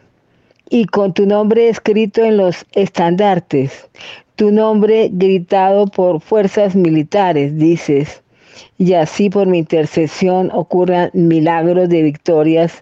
y 0.73 0.87
con 0.87 1.13
tu 1.13 1.27
nombre 1.27 1.69
escrito 1.69 2.25
en 2.25 2.39
los 2.39 2.65
estandartes, 2.73 3.91
tu 4.37 4.51
nombre 4.51 5.11
gritado 5.13 5.87
por 5.87 6.23
fuerzas 6.23 6.75
militares, 6.75 7.59
dices, 7.59 8.23
y 8.79 8.95
así 8.95 9.29
por 9.29 9.47
mi 9.47 9.59
intercesión 9.59 10.51
ocurran 10.51 11.11
milagros 11.13 11.91
de 11.91 12.03
victorias 12.03 12.81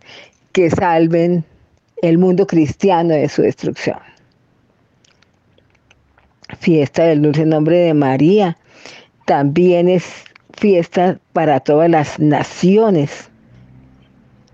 que 0.52 0.70
salven 0.70 1.44
el 2.00 2.16
mundo 2.16 2.46
cristiano 2.46 3.12
de 3.12 3.28
su 3.28 3.42
destrucción. 3.42 3.98
Fiesta 6.60 7.02
del 7.02 7.22
dulce 7.22 7.44
nombre 7.44 7.78
de 7.78 7.94
María 7.94 8.56
también 9.26 9.88
es 9.88 10.04
fiesta 10.52 11.18
para 11.32 11.58
todas 11.58 11.90
las 11.90 12.20
naciones, 12.20 13.29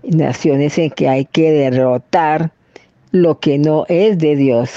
naciones 0.03 0.77
en 0.77 0.91
que 0.91 1.09
hay 1.09 1.25
que 1.25 1.51
derrotar 1.51 2.51
lo 3.11 3.39
que 3.39 3.57
no 3.57 3.85
es 3.89 4.17
de 4.17 4.35
Dios. 4.35 4.71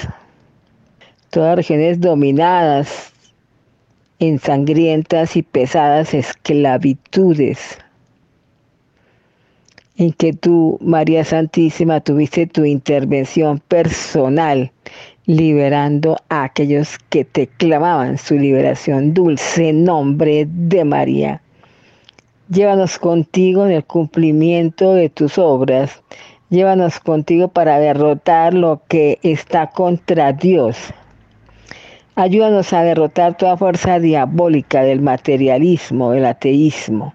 Todas 1.30 1.56
regiones 1.56 2.00
dominadas 2.00 3.12
en 4.20 4.38
sangrientas 4.38 5.36
y 5.36 5.42
pesadas 5.42 6.12
esclavitudes, 6.12 7.78
en 9.96 10.12
que 10.12 10.32
tú, 10.32 10.78
María 10.80 11.24
Santísima, 11.24 12.00
tuviste 12.00 12.46
tu 12.46 12.64
intervención 12.64 13.58
personal, 13.58 14.70
liberando 15.26 16.16
a 16.28 16.44
aquellos 16.44 16.98
que 17.08 17.24
te 17.24 17.46
clamaban 17.46 18.18
su 18.18 18.34
liberación, 18.34 19.14
dulce 19.14 19.72
nombre 19.72 20.46
de 20.48 20.84
María. 20.84 21.42
Llévanos 22.50 22.98
contigo 22.98 23.64
en 23.64 23.72
el 23.72 23.84
cumplimiento 23.84 24.94
de 24.94 25.08
tus 25.08 25.38
obras 25.38 26.02
Llévanos 26.50 26.98
contigo 26.98 27.46
para 27.46 27.78
derrotar 27.78 28.54
lo 28.54 28.82
que 28.88 29.20
está 29.22 29.68
contra 29.68 30.32
Dios. 30.32 30.92
Ayúdanos 32.16 32.72
a 32.72 32.82
derrotar 32.82 33.36
toda 33.36 33.56
fuerza 33.56 34.00
diabólica 34.00 34.82
del 34.82 35.00
materialismo, 35.00 36.10
del 36.10 36.26
ateísmo, 36.26 37.14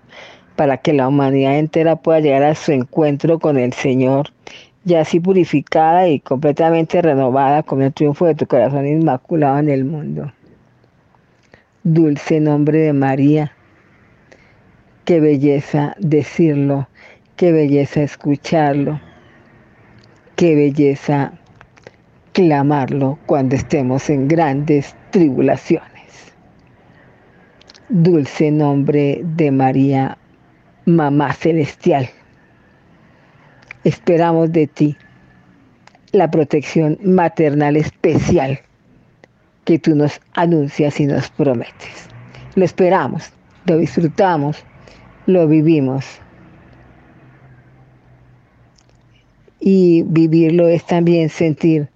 para 0.55 0.77
que 0.77 0.93
la 0.93 1.09
humanidad 1.09 1.59
entera 1.59 1.97
pueda 1.97 2.21
llegar 2.21 2.43
a 2.43 2.55
su 2.55 2.71
encuentro 2.71 3.37
con 3.37 3.57
el 3.57 3.73
Señor, 3.73 4.31
ya 4.85 5.01
así 5.01 5.19
purificada 5.19 6.07
y 6.07 6.21
completamente 6.21 7.01
renovada 7.01 7.61
con 7.61 7.81
el 7.81 7.91
triunfo 7.91 8.27
de 8.27 8.35
tu 8.35 8.47
corazón 8.47 8.87
inmaculado 8.87 9.59
en 9.59 9.67
el 9.67 9.83
mundo. 9.83 10.31
Dulce 11.83 12.39
nombre 12.39 12.77
de 12.79 12.93
María, 12.93 13.51
qué 15.05 15.19
belleza 15.19 15.95
decirlo, 15.99 16.87
qué 17.37 17.51
belleza 17.51 18.03
escucharlo 18.03 18.99
Qué 20.35 20.53
belleza 20.53 21.31
clamarlo 22.33 23.17
cuando 23.25 23.55
estemos 23.55 24.09
en 24.09 24.27
grandes 24.27 24.93
tribulaciones. 25.11 26.33
Dulce 27.87 28.51
nombre 28.51 29.21
de 29.23 29.49
María, 29.51 30.17
Mamá 30.85 31.31
Celestial. 31.31 32.09
Esperamos 33.85 34.51
de 34.51 34.67
ti 34.67 34.97
la 36.11 36.29
protección 36.29 36.97
maternal 37.01 37.77
especial 37.77 38.59
que 39.63 39.79
tú 39.79 39.95
nos 39.95 40.19
anuncias 40.33 40.99
y 40.99 41.05
nos 41.05 41.29
prometes. 41.29 42.09
Lo 42.55 42.65
esperamos, 42.65 43.31
lo 43.67 43.77
disfrutamos, 43.77 44.65
lo 45.25 45.47
vivimos 45.47 46.05
y 49.59 50.03
vivirlo 50.03 50.67
es 50.67 50.85
también 50.85 51.29
sentir 51.29 51.89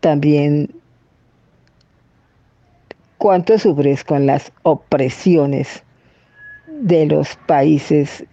también 0.00 0.70
cuánto 3.18 3.58
sufres 3.58 4.04
con 4.04 4.26
las 4.26 4.52
opresiones 4.62 5.82
de 6.66 7.06
los 7.06 7.36
países 7.46 8.24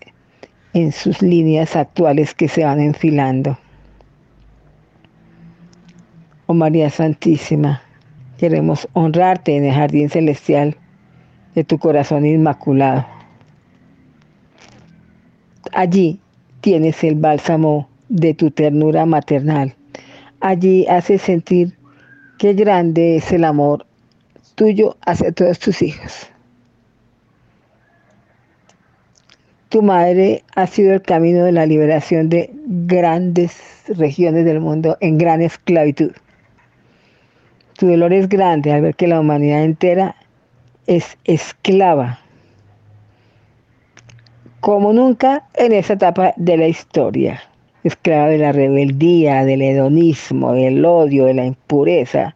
en 0.74 0.92
sus 0.92 1.22
líneas 1.22 1.76
actuales 1.76 2.34
que 2.34 2.48
se 2.48 2.64
van 2.64 2.80
enfilando. 2.80 3.58
Oh 6.48 6.54
María 6.54 6.90
Santísima, 6.90 7.82
queremos 8.38 8.88
honrarte 8.94 9.56
en 9.56 9.66
el 9.66 9.74
jardín 9.74 10.10
celestial 10.10 10.76
de 11.54 11.64
tu 11.64 11.78
corazón 11.78 12.26
inmaculado. 12.26 13.19
Allí 15.74 16.20
tienes 16.62 17.04
el 17.04 17.16
bálsamo 17.16 17.90
de 18.10 18.34
tu 18.34 18.52
ternura 18.52 19.06
maternal. 19.06 19.76
Allí 20.42 20.88
haces 20.88 21.22
sentir 21.22 21.78
qué 22.38 22.54
grande 22.54 23.18
es 23.18 23.32
el 23.32 23.44
amor 23.44 23.86
tuyo 24.56 24.98
hacia 25.06 25.32
todos 25.32 25.60
tus 25.60 25.82
hijos. 25.82 26.28
Tu 29.70 29.82
madre 29.82 30.44
ha 30.56 30.66
sido 30.66 30.94
el 30.94 31.02
camino 31.02 31.44
de 31.44 31.52
la 31.52 31.66
liberación 31.66 32.30
de 32.30 32.50
grandes 32.66 33.56
regiones 33.88 34.46
del 34.46 34.60
mundo 34.60 34.98
en 35.00 35.18
gran 35.18 35.42
esclavitud. 35.42 36.12
Tu 37.78 37.88
dolor 37.88 38.12
es 38.12 38.28
grande 38.28 38.74
al 38.74 38.82
ver 38.82 38.96
que 38.96 39.08
la 39.08 39.20
humanidad 39.20 39.64
entera 39.64 40.16
es 40.88 41.18
esclava 41.24 42.20
como 44.60 44.94
nunca 44.94 45.44
en 45.56 45.72
esa 45.72 45.94
etapa 45.94 46.34
de 46.36 46.58
la 46.58 46.68
historia, 46.68 47.42
esclava 47.84 48.28
de 48.28 48.38
la 48.40 48.52
rebeldía, 48.52 49.46
del 49.46 49.62
hedonismo, 49.62 50.54
del 50.54 50.84
odio, 50.84 51.26
de 51.26 51.34
la 51.34 51.46
impureza, 51.46 52.36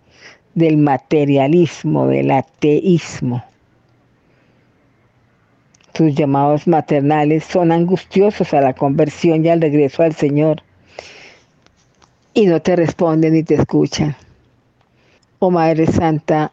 del 0.54 0.78
materialismo, 0.78 2.08
del 2.08 2.32
ateísmo. 2.32 3.44
Tus 5.92 6.16
llamados 6.16 6.68
maternales 6.68 7.44
son 7.44 7.72
angustiosos 7.72 8.54
a 8.54 8.62
la 8.62 8.74
conversión 8.74 9.46
y 9.46 9.50
al 9.50 9.62
regreso 9.62 10.02
al 10.02 10.14
Señor. 10.14 10.64
Y 12.34 12.48
no 12.48 12.62
te 12.62 12.76
responden 12.76 13.34
ni 13.34 13.44
te 13.44 13.56
escuchan. 13.56 14.16
Oh 15.38 15.52
Madre 15.52 15.86
Santa, 15.86 16.52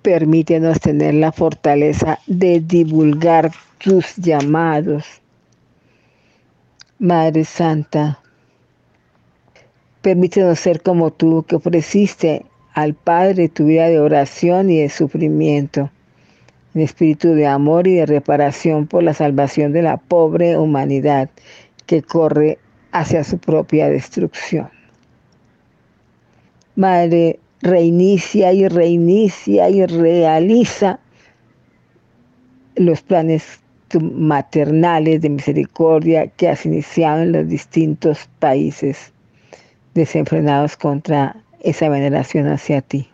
permítenos 0.00 0.80
tener 0.80 1.14
la 1.14 1.32
fortaleza 1.32 2.18
de 2.26 2.60
divulgar 2.60 3.50
tus 3.78 4.16
llamados. 4.16 5.04
Madre 6.98 7.44
Santa, 7.44 8.20
permítenos 10.02 10.58
ser 10.58 10.82
como 10.82 11.12
tú 11.12 11.44
que 11.46 11.56
ofreciste 11.56 12.44
al 12.74 12.94
Padre 12.94 13.48
tu 13.48 13.66
vida 13.66 13.88
de 13.88 14.00
oración 14.00 14.70
y 14.70 14.80
de 14.80 14.88
sufrimiento, 14.88 15.90
en 16.74 16.82
espíritu 16.82 17.34
de 17.34 17.46
amor 17.46 17.86
y 17.86 17.94
de 17.94 18.06
reparación 18.06 18.86
por 18.86 19.02
la 19.02 19.14
salvación 19.14 19.72
de 19.72 19.82
la 19.82 19.96
pobre 19.96 20.58
humanidad 20.58 21.30
que 21.86 22.02
corre 22.02 22.58
hacia 22.92 23.22
su 23.22 23.38
propia 23.38 23.88
destrucción. 23.88 24.70
Madre, 26.74 27.38
reinicia 27.60 28.52
y 28.52 28.68
reinicia 28.68 29.68
y 29.70 29.86
realiza 29.86 31.00
los 32.76 33.02
planes 33.02 33.60
maternales 34.00 35.20
de 35.20 35.30
misericordia 35.30 36.26
que 36.28 36.48
has 36.48 36.66
iniciado 36.66 37.22
en 37.22 37.32
los 37.32 37.48
distintos 37.48 38.28
países 38.38 39.12
desenfrenados 39.94 40.76
contra 40.76 41.36
esa 41.60 41.88
veneración 41.88 42.46
hacia 42.46 42.82
ti. 42.82 43.08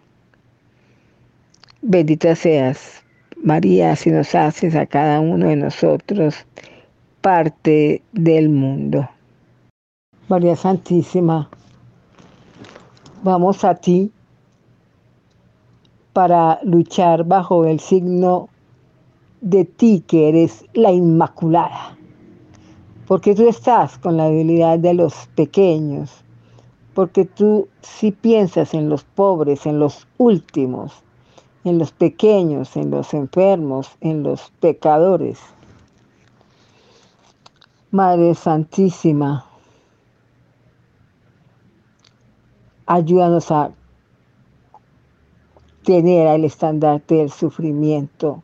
Bendita 1.83 2.35
seas, 2.35 3.03
María, 3.43 3.95
si 3.97 4.11
nos 4.11 4.35
haces 4.35 4.75
a 4.75 4.87
cada 4.87 5.21
uno 5.21 5.49
de 5.49 5.57
nosotros 5.57 6.47
parte 7.21 8.03
del 8.13 8.49
mundo. 8.49 9.09
María 10.29 10.57
Santísima, 10.57 11.51
vamos 13.23 13.65
a 13.65 13.75
ti 13.75 14.11
para 16.15 16.61
luchar 16.63 17.25
bajo 17.25 17.67
el 17.67 17.81
signo 17.81 18.49
de 19.45 19.67
ti 19.67 20.03
que 20.07 20.31
eres 20.31 20.65
la 20.73 20.91
Inmaculada, 20.91 21.99
porque 23.07 23.35
tú 23.35 23.47
estás 23.47 23.99
con 23.99 24.17
la 24.17 24.31
debilidad 24.31 24.79
de 24.79 24.95
los 24.95 25.27
pequeños, 25.35 26.25
porque 26.95 27.27
tú 27.27 27.69
sí 27.83 28.11
piensas 28.11 28.73
en 28.73 28.89
los 28.89 29.05
pobres, 29.05 29.67
en 29.67 29.79
los 29.79 30.07
últimos, 30.17 30.95
en 31.65 31.79
los 31.79 31.93
pequeños, 31.93 32.75
en 32.75 32.91
los 32.91 33.13
enfermos, 33.13 33.91
en 34.01 34.23
los 34.23 34.51
pecadores. 34.61 35.39
Madre 37.91 38.35
Santísima, 38.35 39.45
ayúdanos 42.87 43.51
a 43.51 43.73
tener 45.83 46.29
el 46.29 46.47
estandarte 46.47 47.17
del 47.17 47.31
sufrimiento 47.31 48.43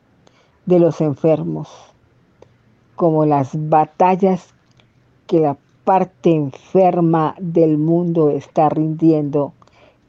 de 0.71 0.79
los 0.79 1.01
enfermos, 1.01 1.67
como 2.95 3.25
las 3.25 3.49
batallas 3.69 4.53
que 5.27 5.41
la 5.41 5.57
parte 5.83 6.33
enferma 6.33 7.35
del 7.41 7.77
mundo 7.77 8.29
está 8.29 8.69
rindiendo 8.69 9.51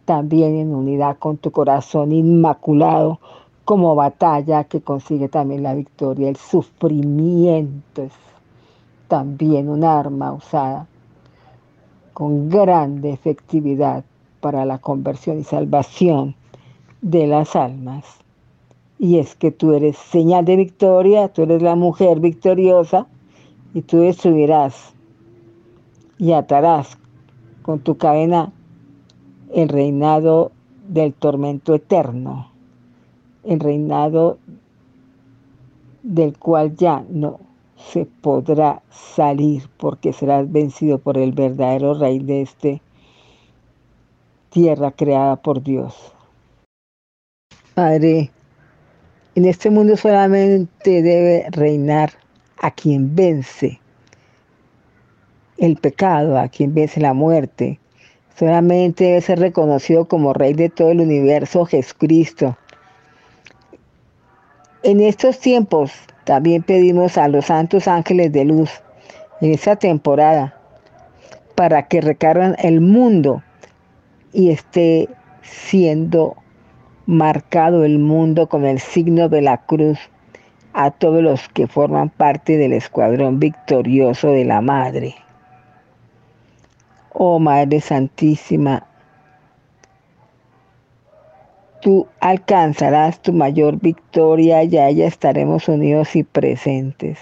también 0.04 0.54
en 0.54 0.72
unidad 0.72 1.18
con 1.18 1.36
tu 1.36 1.50
corazón 1.50 2.12
inmaculado 2.12 3.18
como 3.64 3.96
batalla 3.96 4.62
que 4.62 4.80
consigue 4.80 5.28
también 5.28 5.64
la 5.64 5.74
victoria. 5.74 6.28
El 6.28 6.36
sufrimiento 6.36 8.02
es 8.02 8.12
también 9.08 9.68
un 9.68 9.82
arma 9.82 10.32
usada 10.32 10.86
con 12.12 12.48
grande 12.48 13.10
efectividad 13.10 14.04
para 14.40 14.64
la 14.64 14.78
conversión 14.78 15.40
y 15.40 15.42
salvación 15.42 16.36
de 17.00 17.26
las 17.26 17.56
almas. 17.56 18.21
Y 19.02 19.18
es 19.18 19.34
que 19.34 19.50
tú 19.50 19.72
eres 19.72 19.96
señal 19.96 20.44
de 20.44 20.54
victoria, 20.54 21.26
tú 21.26 21.42
eres 21.42 21.60
la 21.60 21.74
mujer 21.74 22.20
victoriosa 22.20 23.08
y 23.74 23.82
tú 23.82 23.98
destruirás 23.98 24.94
y 26.18 26.30
atarás 26.30 26.96
con 27.62 27.80
tu 27.80 27.96
cadena 27.96 28.52
el 29.52 29.68
reinado 29.68 30.52
del 30.86 31.14
tormento 31.14 31.74
eterno, 31.74 32.52
el 33.42 33.58
reinado 33.58 34.38
del 36.04 36.38
cual 36.38 36.76
ya 36.76 37.04
no 37.10 37.40
se 37.74 38.06
podrá 38.06 38.82
salir 38.88 39.64
porque 39.78 40.12
serás 40.12 40.52
vencido 40.52 40.98
por 40.98 41.18
el 41.18 41.32
verdadero 41.32 41.94
rey 41.94 42.20
de 42.20 42.42
esta 42.42 42.80
tierra 44.50 44.92
creada 44.92 45.34
por 45.34 45.60
Dios. 45.60 46.12
Padre, 47.74 48.30
en 49.34 49.46
este 49.46 49.70
mundo 49.70 49.96
solamente 49.96 51.02
debe 51.02 51.46
reinar 51.50 52.12
a 52.60 52.70
quien 52.70 53.14
vence 53.14 53.80
el 55.56 55.76
pecado, 55.76 56.38
a 56.38 56.48
quien 56.48 56.74
vence 56.74 57.00
la 57.00 57.14
muerte. 57.14 57.78
Solamente 58.38 59.04
debe 59.04 59.20
ser 59.20 59.38
reconocido 59.38 60.06
como 60.06 60.32
Rey 60.32 60.52
de 60.54 60.68
todo 60.68 60.90
el 60.90 61.00
universo 61.00 61.64
Jesucristo. 61.64 62.56
En 64.82 65.00
estos 65.00 65.38
tiempos 65.38 65.92
también 66.24 66.62
pedimos 66.62 67.16
a 67.16 67.28
los 67.28 67.46
santos 67.46 67.88
ángeles 67.88 68.32
de 68.32 68.44
luz 68.44 68.70
en 69.40 69.52
esta 69.52 69.76
temporada 69.76 70.58
para 71.54 71.88
que 71.88 72.00
recargan 72.00 72.56
el 72.58 72.80
mundo 72.80 73.42
y 74.32 74.50
esté 74.50 75.08
siendo 75.42 76.36
marcado 77.06 77.84
el 77.84 77.98
mundo 77.98 78.48
con 78.48 78.64
el 78.64 78.78
signo 78.78 79.28
de 79.28 79.42
la 79.42 79.58
cruz 79.58 79.98
a 80.72 80.90
todos 80.90 81.22
los 81.22 81.48
que 81.48 81.66
forman 81.66 82.08
parte 82.08 82.56
del 82.56 82.72
escuadrón 82.72 83.38
victorioso 83.38 84.30
de 84.30 84.44
la 84.44 84.60
Madre. 84.60 85.14
Oh 87.12 87.38
Madre 87.38 87.80
Santísima, 87.80 88.86
tú 91.82 92.06
alcanzarás 92.20 93.20
tu 93.20 93.32
mayor 93.32 93.78
victoria 93.80 94.62
y 94.62 94.76
a 94.76 94.88
estaremos 94.88 95.68
unidos 95.68 96.16
y 96.16 96.22
presentes. 96.22 97.18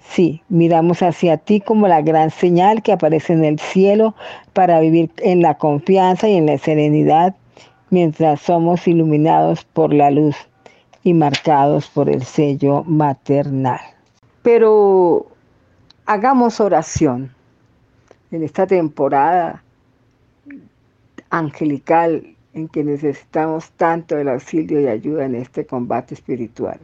Sí, 0.00 0.42
miramos 0.48 1.02
hacia 1.02 1.36
ti 1.36 1.60
como 1.60 1.86
la 1.86 2.00
gran 2.00 2.30
señal 2.30 2.82
que 2.82 2.92
aparece 2.92 3.34
en 3.34 3.44
el 3.44 3.58
cielo 3.58 4.14
para 4.54 4.80
vivir 4.80 5.10
en 5.18 5.42
la 5.42 5.58
confianza 5.58 6.28
y 6.28 6.36
en 6.36 6.46
la 6.46 6.56
serenidad 6.56 7.34
mientras 7.90 8.40
somos 8.40 8.86
iluminados 8.86 9.64
por 9.64 9.92
la 9.92 10.10
luz 10.10 10.36
y 11.02 11.14
marcados 11.14 11.88
por 11.88 12.08
el 12.08 12.22
sello 12.22 12.84
maternal. 12.84 13.80
Pero 14.42 15.26
hagamos 16.06 16.60
oración 16.60 17.32
en 18.30 18.42
esta 18.42 18.66
temporada 18.66 19.62
angelical 21.30 22.34
en 22.54 22.68
que 22.68 22.84
necesitamos 22.84 23.70
tanto 23.72 24.18
el 24.18 24.28
auxilio 24.28 24.80
y 24.80 24.88
ayuda 24.88 25.26
en 25.26 25.34
este 25.34 25.66
combate 25.66 26.14
espiritual. 26.14 26.78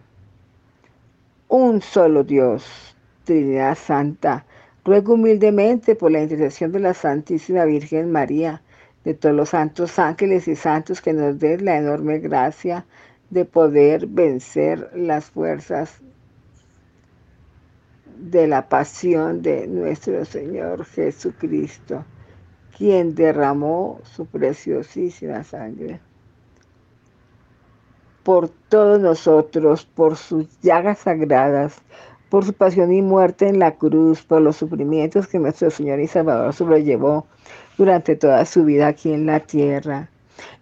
Un 1.49 1.83
solo 1.83 2.25
Dios, 2.25 2.97
Trinidad 3.25 3.77
Santa, 3.77 4.45
ruego 4.85 5.15
humildemente 5.15 5.95
por 5.95 6.11
la 6.11 6.23
intercesión 6.23 6.73
de 6.73 6.81
la 6.81 6.95
Santísima 6.95 7.65
Virgen 7.65 8.13
María, 8.13 8.61
de 9.05 9.15
todos 9.15 9.35
los 9.35 9.51
santos 9.51 9.99
ángeles 9.99 10.49
y 10.49 10.57
santos 10.57 11.01
que 11.01 11.13
nos 11.13 11.39
den 11.39 11.65
la 11.65 11.77
enorme 11.77 12.19
gracia 12.19 12.87
de 13.31 13.45
poder 13.45 14.07
vencer 14.07 14.91
las 14.95 15.27
fuerzas 15.31 16.01
de 18.17 18.47
la 18.47 18.69
pasión 18.69 19.43
de 19.43 19.67
nuestro 19.67 20.25
Señor 20.25 20.85
Jesucristo, 20.85 22.05
quien 22.77 23.15
derramó 23.15 24.01
su 24.05 24.27
preciosísima 24.27 25.45
sangre 25.45 26.01
por 28.25 28.49
todos 28.49 28.99
nosotros, 28.99 29.85
por 29.85 30.17
sus 30.17 30.49
llagas 30.63 31.01
sagradas, 31.01 31.83
por 32.31 32.45
su 32.45 32.55
pasión 32.55 32.93
y 32.93 33.03
muerte 33.03 33.47
en 33.47 33.59
la 33.59 33.77
cruz, 33.77 34.23
por 34.25 34.41
los 34.41 34.57
sufrimientos 34.57 35.29
que 35.29 35.39
nuestro 35.39 35.71
Señor 35.71 36.01
y 36.01 36.09
Salvador 36.09 36.53
sobrellevó 36.55 37.27
durante 37.77 38.17
toda 38.17 38.45
su 38.45 38.65
vida 38.65 38.89
aquí 38.89 39.13
en 39.13 39.27
la 39.27 39.41
tierra. 39.41 40.09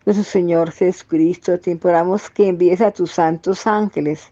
Nuestro 0.05 0.25
Señor 0.25 0.73
Jesucristo, 0.73 1.59
te 1.59 1.71
imploramos 1.71 2.29
que 2.31 2.49
envíes 2.49 2.81
a 2.81 2.91
tus 2.91 3.13
santos 3.13 3.67
ángeles 3.67 4.31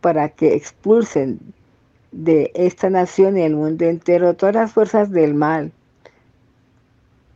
para 0.00 0.28
que 0.28 0.54
expulsen 0.54 1.38
de 2.10 2.50
esta 2.54 2.90
nación 2.90 3.38
y 3.38 3.42
el 3.42 3.56
mundo 3.56 3.84
entero 3.84 4.34
todas 4.34 4.54
las 4.54 4.72
fuerzas 4.72 5.10
del 5.10 5.34
mal, 5.34 5.72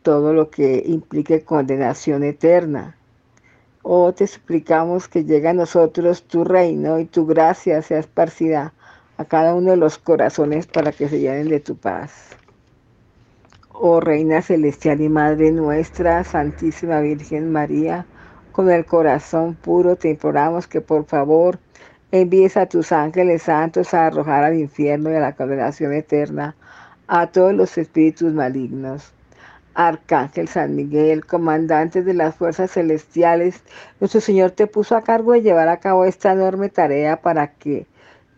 todo 0.03 0.33
lo 0.33 0.51
que 0.51 0.83
implique 0.87 1.43
condenación 1.43 2.25
eterna. 2.25 2.97
Oh, 3.83 4.13
te 4.13 4.27
suplicamos 4.27 5.09
que 5.09 5.25
llegue 5.25 5.49
a 5.49 5.53
nosotros 5.53 6.25
tu 6.25 6.45
reino 6.45 6.99
y 6.99 7.05
tu 7.05 7.27
gracia 7.27 7.83
sea 7.83 8.01
esparcida 8.01 8.73
a 9.17 9.25
cada 9.25 9.55
uno 9.55 9.71
de 9.71 9.77
los 9.77 9.99
corazones 9.99 10.67
para 10.67 10.93
que 10.93 11.09
se 11.09 11.21
llenen 11.21 11.49
de 11.49 11.61
tu 11.61 11.77
paz. 11.77 12.37
Oh 13.79 14.01
Reina 14.01 14.41
Celestial 14.41 15.03
y 15.03 15.11
Madre 15.11 15.51
nuestra, 15.51 16.25
Santísima 16.25 17.01
Virgen 17.01 17.53
María, 17.53 18.07
con 18.51 18.71
el 18.71 18.87
corazón 18.87 19.55
puro 19.55 19.97
te 19.97 20.09
imploramos 20.09 20.67
que 20.67 20.81
por 20.81 21.05
favor 21.05 21.59
envíes 22.11 22.57
a 22.57 22.65
tus 22.65 22.91
ángeles 22.91 23.43
santos 23.43 23.93
a 23.93 24.07
arrojar 24.07 24.45
al 24.45 24.59
infierno 24.59 25.11
y 25.11 25.17
a 25.17 25.21
la 25.21 25.37
condenación 25.37 25.93
eterna 25.93 26.57
a 27.07 27.27
todos 27.27 27.53
los 27.53 27.77
espíritus 27.77 28.33
malignos. 28.33 29.13
Arcángel 29.75 30.49
San 30.49 30.75
Miguel, 30.75 31.27
comandante 31.27 32.03
de 32.03 32.15
las 32.15 32.35
fuerzas 32.35 32.71
celestiales, 32.71 33.63
nuestro 34.01 34.23
Señor 34.23 34.53
te 34.53 34.67
puso 34.67 34.97
a 34.97 35.03
cargo 35.03 35.33
de 35.33 35.43
llevar 35.43 35.69
a 35.69 35.81
cabo 35.81 36.07
esta 36.07 36.33
enorme 36.33 36.71
tarea 36.71 37.21
para 37.21 37.49
que 37.49 37.87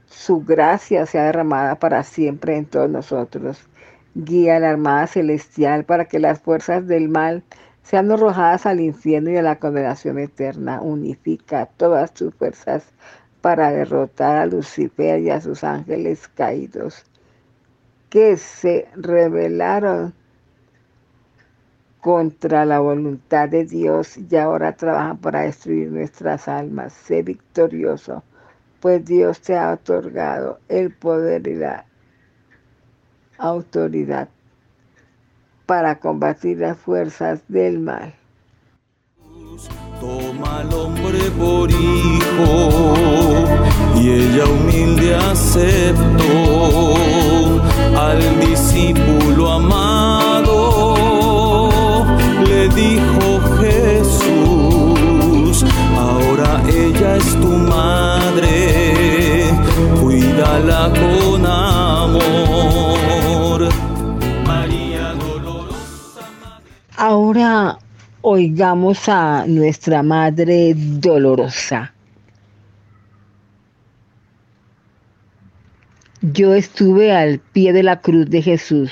su 0.06 0.40
gracia 0.40 1.06
sea 1.06 1.26
derramada 1.26 1.76
para 1.76 2.02
siempre 2.02 2.56
en 2.56 2.66
todos 2.66 2.90
nosotros. 2.90 3.68
Guía 4.14 4.56
a 4.56 4.60
la 4.60 4.70
Armada 4.70 5.06
Celestial 5.06 5.84
para 5.84 6.06
que 6.06 6.18
las 6.18 6.40
fuerzas 6.40 6.86
del 6.86 7.08
mal 7.08 7.42
sean 7.82 8.10
arrojadas 8.10 8.66
al 8.66 8.80
infierno 8.80 9.30
y 9.30 9.36
a 9.36 9.42
la 9.42 9.58
condenación 9.58 10.18
eterna. 10.18 10.80
Unifica 10.80 11.66
todas 11.66 12.12
tus 12.12 12.34
fuerzas 12.34 12.84
para 13.40 13.70
derrotar 13.70 14.36
a 14.36 14.46
Lucifer 14.46 15.20
y 15.20 15.30
a 15.30 15.40
sus 15.40 15.64
ángeles 15.64 16.28
caídos 16.28 17.04
que 18.10 18.36
se 18.36 18.88
rebelaron 18.94 20.14
contra 22.00 22.64
la 22.64 22.80
voluntad 22.80 23.48
de 23.48 23.64
Dios 23.64 24.16
y 24.16 24.36
ahora 24.36 24.76
trabajan 24.76 25.18
para 25.18 25.42
destruir 25.42 25.90
nuestras 25.90 26.48
almas. 26.48 26.92
Sé 26.92 27.22
victorioso, 27.22 28.22
pues 28.80 29.04
Dios 29.04 29.40
te 29.40 29.56
ha 29.56 29.72
otorgado 29.72 30.60
el 30.68 30.92
poder 30.92 31.46
y 31.46 31.56
la 31.56 31.84
autoridad 33.38 34.28
para 35.66 35.98
combatir 35.98 36.58
las 36.58 36.76
fuerzas 36.78 37.40
del 37.48 37.78
mal. 37.78 38.14
Toma 40.00 40.60
al 40.60 40.72
hombre 40.72 41.18
por 41.38 41.70
hijo 41.70 42.94
y 43.96 44.10
ella 44.10 44.44
humilde 44.46 45.14
aceptó 45.16 46.94
al 47.98 48.40
discípulo 48.40 49.52
amado. 49.52 50.94
Le 52.46 52.68
dijo 52.68 53.40
Jesús, 53.60 54.27
oigamos 68.58 69.08
a 69.08 69.44
nuestra 69.46 70.02
Madre 70.02 70.74
Dolorosa. 70.74 71.94
Yo 76.22 76.54
estuve 76.54 77.12
al 77.12 77.38
pie 77.38 77.72
de 77.72 77.84
la 77.84 78.00
cruz 78.00 78.28
de 78.28 78.42
Jesús. 78.42 78.90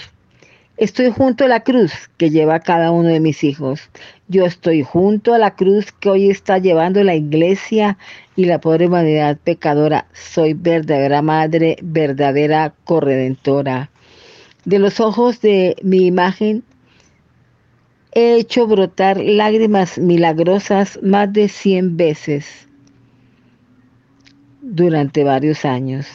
Estoy 0.77 1.11
junto 1.11 1.45
a 1.45 1.49
la 1.49 1.65
cruz 1.65 1.93
que 2.17 2.31
lleva 2.31 2.61
cada 2.61 2.93
uno 2.93 3.09
de 3.09 3.19
mis 3.19 3.43
hijos. 3.43 3.81
Yo 4.29 4.47
estoy 4.47 4.85
junto 4.85 5.35
a 5.35 5.39
la 5.39 5.57
cruz 5.57 5.91
que 5.91 6.11
hoy 6.11 6.31
está 6.31 6.59
llevando 6.59 7.03
la 7.03 7.17
iglesia 7.17 7.99
y 8.37 8.45
la 8.45 8.61
pobre 8.61 8.87
humanidad 8.87 9.37
pecadora. 9.43 10.07
Soy 10.13 10.55
verdadera 10.55 11.23
madre, 11.23 11.77
verdadera 11.83 12.73
corredentora. 12.85 13.91
De 14.65 14.79
los 14.79 15.01
ojos 15.01 15.41
de 15.41 15.75
mi 15.83 16.07
imagen 16.07 16.63
he 18.17 18.37
hecho 18.37 18.67
brotar 18.67 19.21
lágrimas 19.21 19.99
milagrosas 19.99 20.99
más 21.03 21.31
de 21.35 21.51
cien 21.51 21.99
veces 21.99 22.67
durante 24.63 25.23
varios 25.23 25.67
años. 25.67 26.07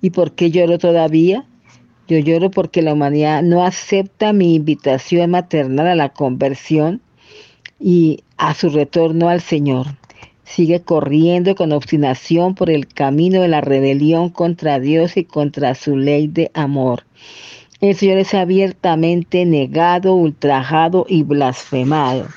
¿Y 0.00 0.10
por 0.10 0.32
qué 0.32 0.50
lloro 0.50 0.78
todavía? 0.78 1.46
Yo 2.08 2.18
lloro 2.18 2.50
porque 2.50 2.82
la 2.82 2.94
humanidad 2.94 3.44
no 3.44 3.64
acepta 3.64 4.32
mi 4.32 4.56
invitación 4.56 5.30
maternal 5.30 5.86
a 5.86 5.94
la 5.94 6.08
conversión 6.08 7.00
y 7.78 8.24
a 8.36 8.54
su 8.54 8.70
retorno 8.70 9.28
al 9.28 9.40
Señor. 9.40 9.86
Sigue 10.42 10.82
corriendo 10.82 11.54
con 11.54 11.70
obstinación 11.70 12.56
por 12.56 12.70
el 12.70 12.88
camino 12.88 13.40
de 13.40 13.48
la 13.48 13.60
rebelión 13.60 14.30
contra 14.30 14.80
Dios 14.80 15.16
y 15.16 15.22
contra 15.22 15.76
su 15.76 15.96
ley 15.96 16.26
de 16.26 16.50
amor. 16.54 17.04
El 17.84 17.94
Señor 17.94 18.16
es 18.16 18.32
abiertamente 18.32 19.44
negado, 19.44 20.14
ultrajado 20.14 21.04
y 21.06 21.22
blasfemado. 21.22 22.28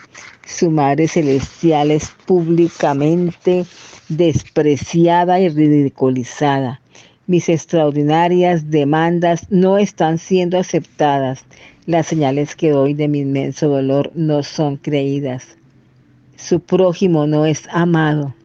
Su 0.46 0.70
Madre 0.70 1.08
Celestial 1.08 1.90
es 1.90 2.12
públicamente 2.26 3.66
despreciada 4.10 5.40
y 5.40 5.48
ridiculizada. 5.48 6.82
Mis 7.28 7.48
extraordinarias 7.48 8.70
demandas 8.70 9.50
no 9.50 9.78
están 9.78 10.18
siendo 10.18 10.60
aceptadas. 10.60 11.46
Las 11.86 12.08
señales 12.08 12.54
que 12.54 12.72
doy 12.72 12.94
de 12.94 13.08
mi 13.08 13.20
inmenso 13.20 13.70
dolor 13.70 14.12
no 14.16 14.44
son 14.44 14.76
creídas. 14.76 15.58
Su 16.36 16.60
prójimo 16.60 17.26
no 17.26 17.46
es 17.46 17.70
amado. 17.72 18.36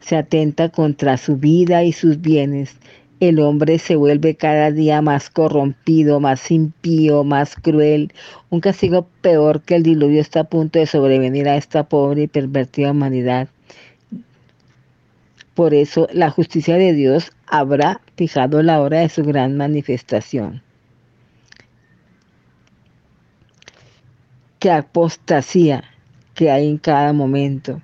Se 0.00 0.16
atenta 0.16 0.70
contra 0.70 1.18
su 1.18 1.36
vida 1.36 1.84
y 1.84 1.92
sus 1.92 2.22
bienes. 2.22 2.78
El 3.18 3.40
hombre 3.40 3.78
se 3.78 3.96
vuelve 3.96 4.34
cada 4.34 4.70
día 4.70 5.00
más 5.00 5.30
corrompido, 5.30 6.20
más 6.20 6.50
impío, 6.50 7.24
más 7.24 7.56
cruel. 7.56 8.12
Un 8.50 8.60
castigo 8.60 9.08
peor 9.22 9.62
que 9.62 9.76
el 9.76 9.82
diluvio 9.82 10.20
está 10.20 10.40
a 10.40 10.44
punto 10.44 10.78
de 10.78 10.84
sobrevenir 10.84 11.48
a 11.48 11.56
esta 11.56 11.84
pobre 11.88 12.24
y 12.24 12.26
pervertida 12.26 12.90
humanidad. 12.90 13.48
Por 15.54 15.72
eso 15.72 16.08
la 16.12 16.28
justicia 16.30 16.76
de 16.76 16.92
Dios 16.92 17.32
habrá 17.46 18.02
fijado 18.16 18.62
la 18.62 18.82
hora 18.82 19.00
de 19.00 19.08
su 19.08 19.24
gran 19.24 19.56
manifestación. 19.56 20.62
Qué 24.58 24.70
apostasía 24.70 25.84
que 26.34 26.50
hay 26.50 26.68
en 26.68 26.76
cada 26.76 27.14
momento. 27.14 27.80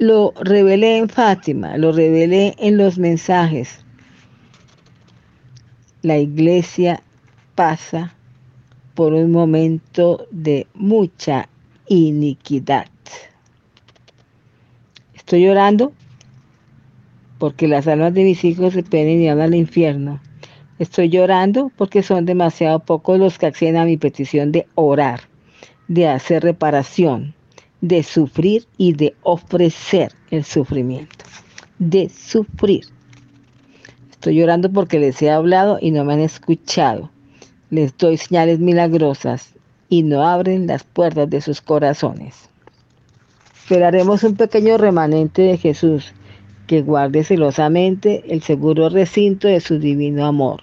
Lo 0.00 0.32
revelé 0.40 0.96
en 0.96 1.10
Fátima, 1.10 1.76
lo 1.76 1.92
revelé 1.92 2.54
en 2.56 2.78
los 2.78 2.98
mensajes. 2.98 3.84
La 6.00 6.16
iglesia 6.16 7.02
pasa 7.54 8.14
por 8.94 9.12
un 9.12 9.30
momento 9.30 10.26
de 10.30 10.66
mucha 10.72 11.50
iniquidad. 11.86 12.86
Estoy 15.12 15.44
llorando 15.44 15.92
porque 17.36 17.68
las 17.68 17.86
almas 17.86 18.14
de 18.14 18.24
mis 18.24 18.42
hijos 18.42 18.72
se 18.72 18.82
penen 18.82 19.20
y 19.20 19.28
van 19.28 19.42
al 19.42 19.54
infierno. 19.54 20.18
Estoy 20.78 21.10
llorando 21.10 21.70
porque 21.76 22.02
son 22.02 22.24
demasiado 22.24 22.78
pocos 22.78 23.18
los 23.18 23.36
que 23.36 23.44
acceden 23.44 23.76
a 23.76 23.84
mi 23.84 23.98
petición 23.98 24.50
de 24.50 24.66
orar, 24.76 25.20
de 25.88 26.08
hacer 26.08 26.42
reparación, 26.42 27.34
de 27.80 28.02
sufrir 28.02 28.66
y 28.76 28.92
de 28.92 29.14
ofrecer 29.22 30.12
el 30.30 30.44
sufrimiento. 30.44 31.24
De 31.78 32.08
sufrir. 32.08 32.84
Estoy 34.10 34.36
llorando 34.36 34.70
porque 34.70 34.98
les 34.98 35.20
he 35.22 35.30
hablado 35.30 35.78
y 35.80 35.90
no 35.90 36.04
me 36.04 36.12
han 36.12 36.20
escuchado. 36.20 37.10
Les 37.70 37.96
doy 37.96 38.16
señales 38.16 38.58
milagrosas 38.58 39.54
y 39.88 40.02
no 40.02 40.26
abren 40.26 40.66
las 40.66 40.84
puertas 40.84 41.30
de 41.30 41.40
sus 41.40 41.60
corazones. 41.60 42.50
Esperaremos 43.62 44.24
un 44.24 44.36
pequeño 44.36 44.76
remanente 44.76 45.42
de 45.42 45.56
Jesús 45.56 46.12
que 46.66 46.82
guarde 46.82 47.24
celosamente 47.24 48.24
el 48.28 48.42
seguro 48.42 48.88
recinto 48.88 49.48
de 49.48 49.60
su 49.60 49.78
divino 49.78 50.26
amor. 50.26 50.62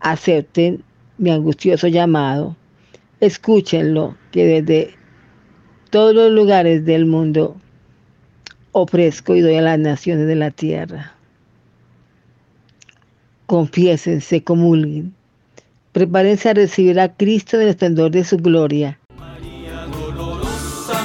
Acepten 0.00 0.84
mi 1.18 1.30
angustioso 1.30 1.88
llamado, 1.88 2.56
escúchenlo, 3.20 4.16
que 4.30 4.46
desde 4.46 5.01
todos 5.92 6.14
los 6.14 6.32
lugares 6.32 6.86
del 6.86 7.04
mundo 7.04 7.54
ofrezco 8.72 9.36
y 9.36 9.42
doy 9.42 9.56
a 9.56 9.62
las 9.62 9.78
naciones 9.78 10.26
de 10.26 10.36
la 10.36 10.50
tierra. 10.50 11.12
Confiésense, 13.44 14.42
comulguen, 14.42 15.12
prepárense 15.92 16.48
a 16.48 16.54
recibir 16.54 16.98
a 16.98 17.14
Cristo 17.14 17.56
en 17.56 17.64
el 17.64 17.68
esplendor 17.68 18.10
de 18.10 18.24
su 18.24 18.38
gloria 18.38 18.98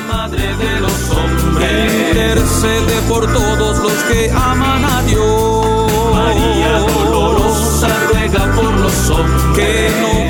madre 0.08 0.56
de 0.56 0.80
los 0.80 1.12
hombres, 1.12 1.94
intercede 2.10 3.02
por 3.08 3.26
todos 3.34 3.80
los 3.80 3.94
que 4.04 4.30
aman 4.32 4.84
a 4.86 5.02
Dios. 5.04 5.88
María 6.14 6.80
dolorosa 6.80 7.88
ruega 8.12 8.56
por 8.56 8.74
los 8.80 9.10
hombres 9.10 9.44
que 9.56 9.90
no 10.02 10.27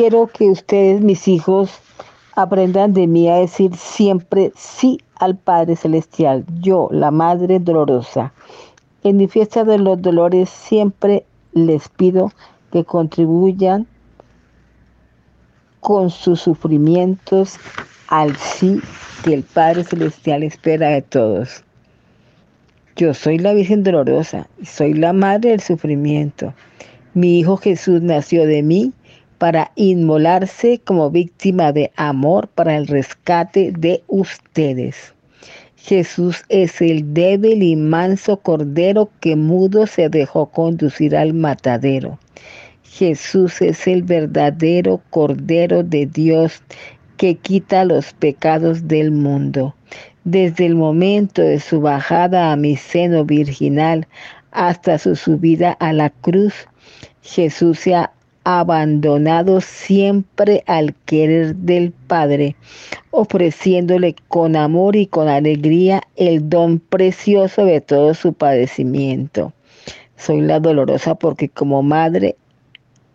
Quiero 0.00 0.28
que 0.28 0.48
ustedes, 0.48 1.00
mis 1.00 1.26
hijos, 1.26 1.80
Aprendan 2.36 2.92
de 2.92 3.08
mí 3.08 3.28
a 3.28 3.38
decir 3.38 3.74
siempre 3.74 4.52
sí 4.54 5.00
al 5.16 5.36
Padre 5.36 5.74
Celestial, 5.74 6.44
yo, 6.60 6.88
la 6.92 7.10
Madre 7.10 7.58
Dolorosa. 7.58 8.32
En 9.02 9.16
mi 9.16 9.26
fiesta 9.26 9.64
de 9.64 9.76
los 9.76 10.00
dolores 10.00 10.50
siempre 10.50 11.24
les 11.52 11.88
pido 11.88 12.30
que 12.70 12.84
contribuyan 12.84 13.88
con 15.80 16.10
sus 16.10 16.42
sufrimientos 16.42 17.56
al 18.06 18.36
sí 18.36 18.80
que 19.24 19.34
el 19.34 19.42
Padre 19.42 19.82
Celestial 19.82 20.44
espera 20.44 20.90
de 20.90 21.02
todos. 21.02 21.64
Yo 22.94 23.14
soy 23.14 23.40
la 23.40 23.52
Virgen 23.52 23.82
Dolorosa, 23.82 24.48
soy 24.62 24.94
la 24.94 25.12
Madre 25.12 25.50
del 25.50 25.60
Sufrimiento. 25.60 26.54
Mi 27.14 27.40
Hijo 27.40 27.56
Jesús 27.56 28.00
nació 28.00 28.46
de 28.46 28.62
mí 28.62 28.92
para 29.38 29.70
inmolarse 29.76 30.80
como 30.84 31.10
víctima 31.10 31.72
de 31.72 31.90
amor 31.96 32.48
para 32.48 32.76
el 32.76 32.86
rescate 32.86 33.72
de 33.72 34.02
ustedes. 34.08 35.14
Jesús 35.76 36.44
es 36.48 36.82
el 36.82 37.14
débil 37.14 37.62
y 37.62 37.76
manso 37.76 38.36
cordero 38.38 39.10
que 39.20 39.36
mudo 39.36 39.86
se 39.86 40.08
dejó 40.08 40.46
conducir 40.46 41.16
al 41.16 41.32
matadero. 41.32 42.18
Jesús 42.82 43.62
es 43.62 43.86
el 43.86 44.02
verdadero 44.02 45.00
cordero 45.10 45.84
de 45.84 46.06
Dios 46.06 46.62
que 47.16 47.36
quita 47.36 47.84
los 47.84 48.12
pecados 48.12 48.88
del 48.88 49.12
mundo. 49.12 49.74
Desde 50.24 50.66
el 50.66 50.74
momento 50.74 51.42
de 51.42 51.60
su 51.60 51.80
bajada 51.80 52.52
a 52.52 52.56
mi 52.56 52.76
seno 52.76 53.24
virginal 53.24 54.06
hasta 54.50 54.98
su 54.98 55.16
subida 55.16 55.72
a 55.72 55.92
la 55.92 56.10
cruz, 56.10 56.54
Jesús 57.22 57.78
se 57.78 57.94
ha 57.94 58.12
abandonado 58.50 59.60
siempre 59.60 60.64
al 60.66 60.94
querer 61.04 61.54
del 61.54 61.92
Padre, 61.92 62.56
ofreciéndole 63.10 64.16
con 64.28 64.56
amor 64.56 64.96
y 64.96 65.06
con 65.06 65.28
alegría 65.28 66.00
el 66.16 66.48
don 66.48 66.78
precioso 66.78 67.66
de 67.66 67.82
todo 67.82 68.14
su 68.14 68.32
padecimiento. 68.32 69.52
Soy 70.16 70.40
la 70.40 70.60
dolorosa 70.60 71.14
porque 71.14 71.50
como 71.50 71.82
madre 71.82 72.36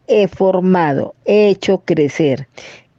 he 0.05 0.27
formado, 0.27 1.15
he 1.25 1.49
hecho 1.49 1.79
crecer, 1.79 2.47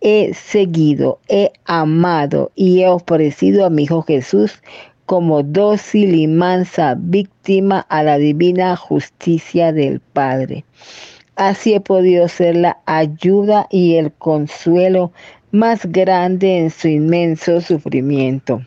he 0.00 0.34
seguido, 0.34 1.20
he 1.28 1.52
amado 1.66 2.50
y 2.56 2.80
he 2.80 2.88
ofrecido 2.88 3.64
a 3.64 3.70
mi 3.70 3.84
Hijo 3.84 4.02
Jesús 4.02 4.60
como 5.06 5.44
dócil 5.44 6.16
y 6.16 6.26
mansa 6.26 6.96
víctima 6.98 7.86
a 7.88 8.02
la 8.02 8.18
divina 8.18 8.74
justicia 8.74 9.72
del 9.72 10.00
Padre. 10.00 10.64
Así 11.36 11.74
he 11.74 11.80
podido 11.80 12.28
ser 12.28 12.54
la 12.54 12.78
ayuda 12.86 13.66
y 13.70 13.96
el 13.96 14.12
consuelo 14.12 15.12
más 15.50 15.84
grande 15.86 16.58
en 16.58 16.70
su 16.70 16.88
inmenso 16.88 17.60
sufrimiento. 17.60 18.62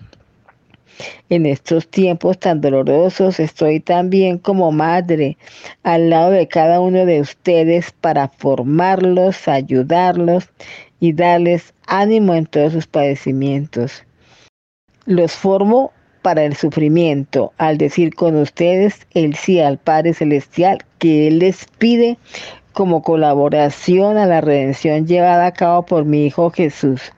En 1.29 1.45
estos 1.45 1.87
tiempos 1.87 2.39
tan 2.39 2.59
dolorosos 2.59 3.39
estoy 3.39 3.79
también 3.79 4.37
como 4.37 4.71
madre 4.71 5.37
al 5.83 6.09
lado 6.09 6.31
de 6.31 6.47
cada 6.47 6.79
uno 6.79 7.05
de 7.05 7.21
ustedes 7.21 7.91
para 7.91 8.27
formarlos, 8.27 9.47
ayudarlos 9.47 10.49
y 10.99 11.13
darles 11.13 11.73
ánimo 11.85 12.33
en 12.33 12.47
todos 12.47 12.73
sus 12.73 12.87
padecimientos. 12.87 14.03
Los 15.05 15.33
formo 15.33 15.91
para 16.27 16.43
el 16.43 16.57
sufrimiento 16.57 17.53
al 17.57 17.77
decir 17.77 18.13
con 18.13 18.35
ustedes 18.35 19.07
el 19.13 19.35
sí 19.35 19.61
al 19.61 19.77
Padre 19.77 20.13
Celestial 20.13 20.79
que 20.99 21.29
Él 21.29 21.39
les 21.39 21.63
pide 21.77 22.17
como 22.73 23.01
colaboración 23.01 24.17
a 24.17 24.25
la 24.25 24.41
redención 24.41 25.07
llevada 25.07 25.45
a 25.45 25.53
cabo 25.53 25.85
por 25.85 26.03
mi 26.03 26.25
Hijo 26.25 26.49
Jesús. 26.49 27.13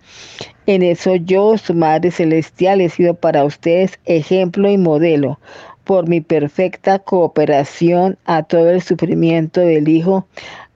En 0.67 0.83
eso 0.83 1.15
yo, 1.15 1.57
su 1.57 1.73
Madre 1.73 2.11
Celestial, 2.11 2.81
he 2.81 2.89
sido 2.89 3.15
para 3.15 3.45
ustedes 3.45 3.99
ejemplo 4.05 4.69
y 4.69 4.77
modelo 4.77 5.39
por 5.85 6.07
mi 6.07 6.21
perfecta 6.21 6.99
cooperación 6.99 8.15
a 8.25 8.43
todo 8.43 8.69
el 8.69 8.83
sufrimiento 8.83 9.61
del 9.61 9.87
Hijo 9.87 10.27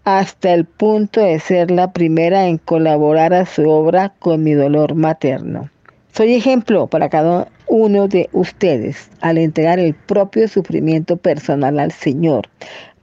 hasta 0.06 0.56
el 0.56 0.66
punto 0.66 1.22
de 1.22 1.40
ser 1.40 1.70
la 1.70 1.94
primera 1.94 2.48
en 2.48 2.58
colaborar 2.58 3.32
a 3.36 3.46
su 3.46 3.70
obra 3.70 4.12
con 4.18 4.42
mi 4.42 4.54
dolor 4.54 4.96
materno. 4.96 5.70
Soy 6.16 6.36
ejemplo 6.36 6.86
para 6.86 7.10
cada 7.10 7.48
uno 7.66 8.08
de 8.08 8.30
ustedes 8.34 9.10
al 9.22 9.40
entregar 9.40 9.80
el 9.80 9.96
propio 9.96 10.48
sufrimiento 10.48 11.18
personal 11.18 11.80
al 11.80 11.92
Señor 11.92 12.48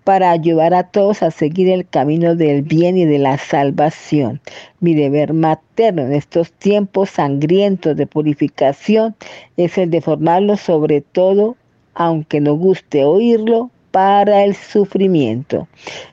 para 0.04 0.30
ayudar 0.30 0.74
a 0.74 0.84
todos 0.84 1.24
a 1.24 1.32
seguir 1.32 1.68
el 1.70 1.88
camino 1.88 2.36
del 2.36 2.62
bien 2.62 2.96
y 2.96 3.06
de 3.06 3.18
la 3.18 3.36
salvación. 3.36 4.40
Mi 4.78 4.94
deber 4.94 5.32
materno 5.32 6.02
en 6.02 6.12
estos 6.12 6.52
tiempos 6.52 7.10
sangrientos 7.10 7.96
de 7.96 8.06
purificación 8.06 9.16
es 9.56 9.76
el 9.76 9.90
de 9.90 10.02
formarlos 10.02 10.60
sobre 10.60 11.00
todo, 11.00 11.56
aunque 11.94 12.40
no 12.40 12.54
guste 12.54 13.04
oírlo, 13.04 13.72
para 13.90 14.44
el 14.44 14.54
sufrimiento. 14.54 15.66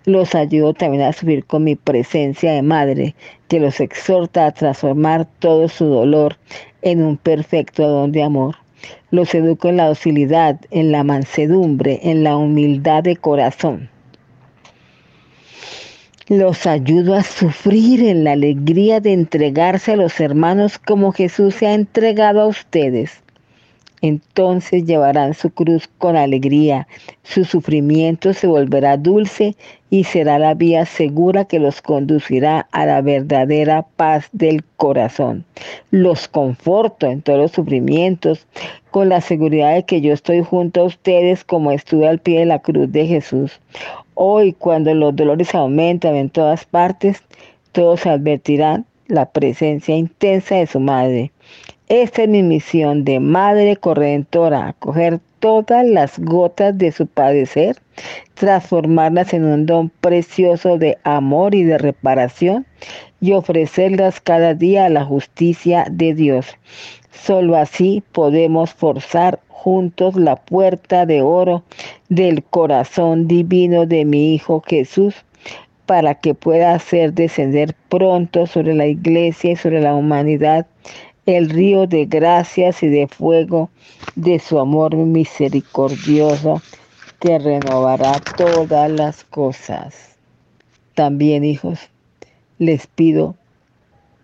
Los 0.05 0.35
ayudo 0.35 0.73
también 0.73 1.03
a 1.03 1.13
subir 1.13 1.45
con 1.45 1.63
mi 1.63 1.75
presencia 1.75 2.51
de 2.51 2.61
madre, 2.61 3.15
que 3.47 3.59
los 3.59 3.79
exhorta 3.79 4.47
a 4.47 4.51
transformar 4.51 5.27
todo 5.39 5.69
su 5.69 5.85
dolor 5.85 6.37
en 6.81 7.03
un 7.03 7.17
perfecto 7.17 7.87
don 7.87 8.11
de 8.11 8.23
amor. 8.23 8.55
Los 9.11 9.33
educo 9.33 9.69
en 9.69 9.77
la 9.77 9.87
docilidad, 9.87 10.59
en 10.71 10.91
la 10.91 11.03
mansedumbre, 11.03 11.99
en 12.03 12.23
la 12.23 12.37
humildad 12.37 13.03
de 13.03 13.15
corazón. 13.15 13.89
Los 16.27 16.67
ayudo 16.67 17.15
a 17.15 17.23
sufrir 17.23 18.03
en 18.03 18.25
la 18.25 18.33
alegría 18.33 18.99
de 18.99 19.13
entregarse 19.13 19.93
a 19.93 19.95
los 19.95 20.19
hermanos 20.19 20.77
como 20.77 21.13
Jesús 21.13 21.55
se 21.55 21.67
ha 21.67 21.73
entregado 21.73 22.41
a 22.41 22.47
ustedes. 22.47 23.23
Entonces 24.01 24.85
llevarán 24.85 25.33
su 25.33 25.49
cruz 25.49 25.89
con 25.97 26.15
alegría, 26.15 26.87
su 27.23 27.45
sufrimiento 27.45 28.33
se 28.33 28.45
volverá 28.45 28.95
dulce 28.95 29.55
y 29.89 30.03
será 30.03 30.37
la 30.37 30.53
vía 30.53 30.85
segura 30.85 31.45
que 31.45 31.59
los 31.59 31.81
conducirá 31.81 32.67
a 32.71 32.85
la 32.85 33.01
verdadera 33.01 33.87
paz 33.95 34.29
del 34.33 34.63
corazón. 34.75 35.45
Los 35.89 36.27
conforto 36.27 37.07
en 37.07 37.23
todos 37.23 37.39
los 37.39 37.51
sufrimientos 37.51 38.45
con 38.91 39.09
la 39.09 39.21
seguridad 39.21 39.73
de 39.73 39.83
que 39.83 40.01
yo 40.01 40.13
estoy 40.13 40.43
junto 40.43 40.81
a 40.81 40.85
ustedes 40.85 41.43
como 41.43 41.71
estuve 41.71 42.07
al 42.07 42.19
pie 42.19 42.39
de 42.39 42.45
la 42.45 42.59
cruz 42.59 42.91
de 42.91 43.07
Jesús. 43.07 43.59
Hoy, 44.13 44.53
cuando 44.53 44.93
los 44.93 45.15
dolores 45.15 45.55
aumentan 45.55 46.15
en 46.15 46.29
todas 46.29 46.65
partes, 46.65 47.23
todos 47.71 48.05
advertirán 48.05 48.85
la 49.07 49.31
presencia 49.31 49.95
intensa 49.95 50.55
de 50.55 50.67
su 50.67 50.79
madre. 50.79 51.31
Esta 51.89 52.23
es 52.23 52.27
mi 52.27 52.43
misión 52.43 53.05
de 53.05 53.21
madre 53.21 53.77
corredentora, 53.77 54.67
acoger 54.67 55.21
todas 55.39 55.85
las 55.85 56.19
gotas 56.19 56.77
de 56.77 56.91
su 56.91 57.07
padecer, 57.07 57.77
transformarlas 58.33 59.33
en 59.33 59.45
un 59.45 59.65
don 59.65 59.89
precioso 60.01 60.77
de 60.77 60.97
amor 61.05 61.55
y 61.55 61.63
de 61.63 61.77
reparación 61.77 62.65
y 63.21 63.31
ofrecerlas 63.31 64.19
cada 64.19 64.53
día 64.53 64.83
a 64.83 64.89
la 64.89 65.05
justicia 65.05 65.87
de 65.89 66.13
Dios. 66.13 66.57
Solo 67.13 67.55
así 67.55 68.03
podemos 68.11 68.73
forzar 68.73 69.39
juntos 69.47 70.17
la 70.17 70.35
puerta 70.35 71.05
de 71.05 71.21
oro 71.21 71.63
del 72.09 72.43
corazón 72.43 73.29
divino 73.29 73.85
de 73.85 74.03
mi 74.03 74.33
Hijo 74.33 74.61
Jesús 74.67 75.15
para 75.85 76.15
que 76.15 76.35
pueda 76.35 76.73
hacer 76.73 77.13
descender 77.13 77.73
pronto 77.87 78.45
sobre 78.45 78.75
la 78.75 78.87
iglesia 78.87 79.51
y 79.51 79.55
sobre 79.55 79.79
la 79.79 79.95
humanidad 79.95 80.67
el 81.27 81.49
río 81.49 81.87
de 81.87 82.05
gracias 82.05 82.81
y 82.81 82.87
de 82.87 83.05
fuego 83.07 83.69
de 84.15 84.39
su 84.39 84.59
amor 84.59 84.95
misericordioso 84.95 86.61
que 87.19 87.37
renovará 87.37 88.21
todas 88.37 88.89
las 88.89 89.25
cosas. 89.25 90.15
También, 90.95 91.43
hijos, 91.43 91.79
les 92.59 92.87
pido 92.87 93.35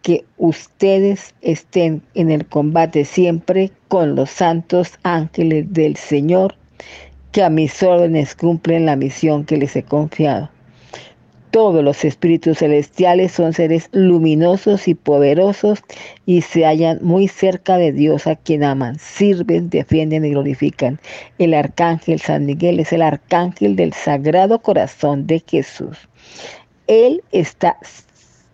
que 0.01 0.24
ustedes 0.38 1.36
estén 1.41 2.01
en 2.14 2.32
el 2.32 2.45
combate 2.45 3.04
siempre 3.04 3.72
con 3.89 4.16
los 4.16 4.30
santos 4.30 4.93
ángeles 5.04 5.72
del 5.74 5.97
Señor, 5.97 6.56
que 7.34 7.43
a 7.43 7.49
mis 7.49 7.84
órdenes 7.84 8.34
cumplen 8.34 8.86
la 8.86 8.95
misión 8.95 9.43
que 9.43 9.58
les 9.58 9.76
he 9.76 9.84
confiado. 9.84 10.49
Todos 11.54 11.84
los 11.84 12.04
espíritus 12.04 12.58
celestiales 12.58 13.32
son 13.32 13.54
seres 13.54 13.88
luminosos 13.91 14.88
y 14.88 14.95
poderosos 14.95 15.84
y 16.26 16.41
se 16.41 16.66
hallan 16.66 16.97
muy 17.04 17.28
cerca 17.28 17.78
de 17.78 17.91
Dios 17.91 18.26
a 18.26 18.36
quien 18.36 18.64
aman, 18.64 18.97
sirven, 18.97 19.70
defienden 19.70 20.26
y 20.26 20.32
glorifican. 20.32 20.99
El 21.38 21.54
arcángel 21.54 22.20
San 22.20 22.47
Miguel 22.47 22.80
es 22.80 22.91
el 22.91 23.04
arcángel 23.04 23.76
del 23.76 23.93
Sagrado 23.93 24.64
Corazón 24.64 25.28
de 25.28 25.43
Jesús. 25.47 25.95
Él 26.88 27.22
está 27.32 27.78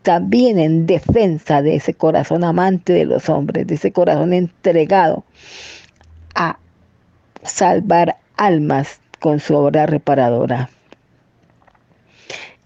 también 0.01 0.59
en 0.59 0.85
defensa 0.85 1.61
de 1.61 1.77
ese 1.77 1.93
corazón 1.93 2.43
amante 2.43 2.91
de 2.91 3.05
los 3.05 3.29
hombres, 3.29 3.65
de 3.65 3.75
ese 3.75 3.93
corazón 3.93 4.33
entregado 4.33 5.23
a 6.35 6.59
salvar 7.43 8.17
almas 8.35 8.99
con 9.21 9.39
su 9.39 9.55
obra 9.55 9.85
reparadora. 9.85 10.69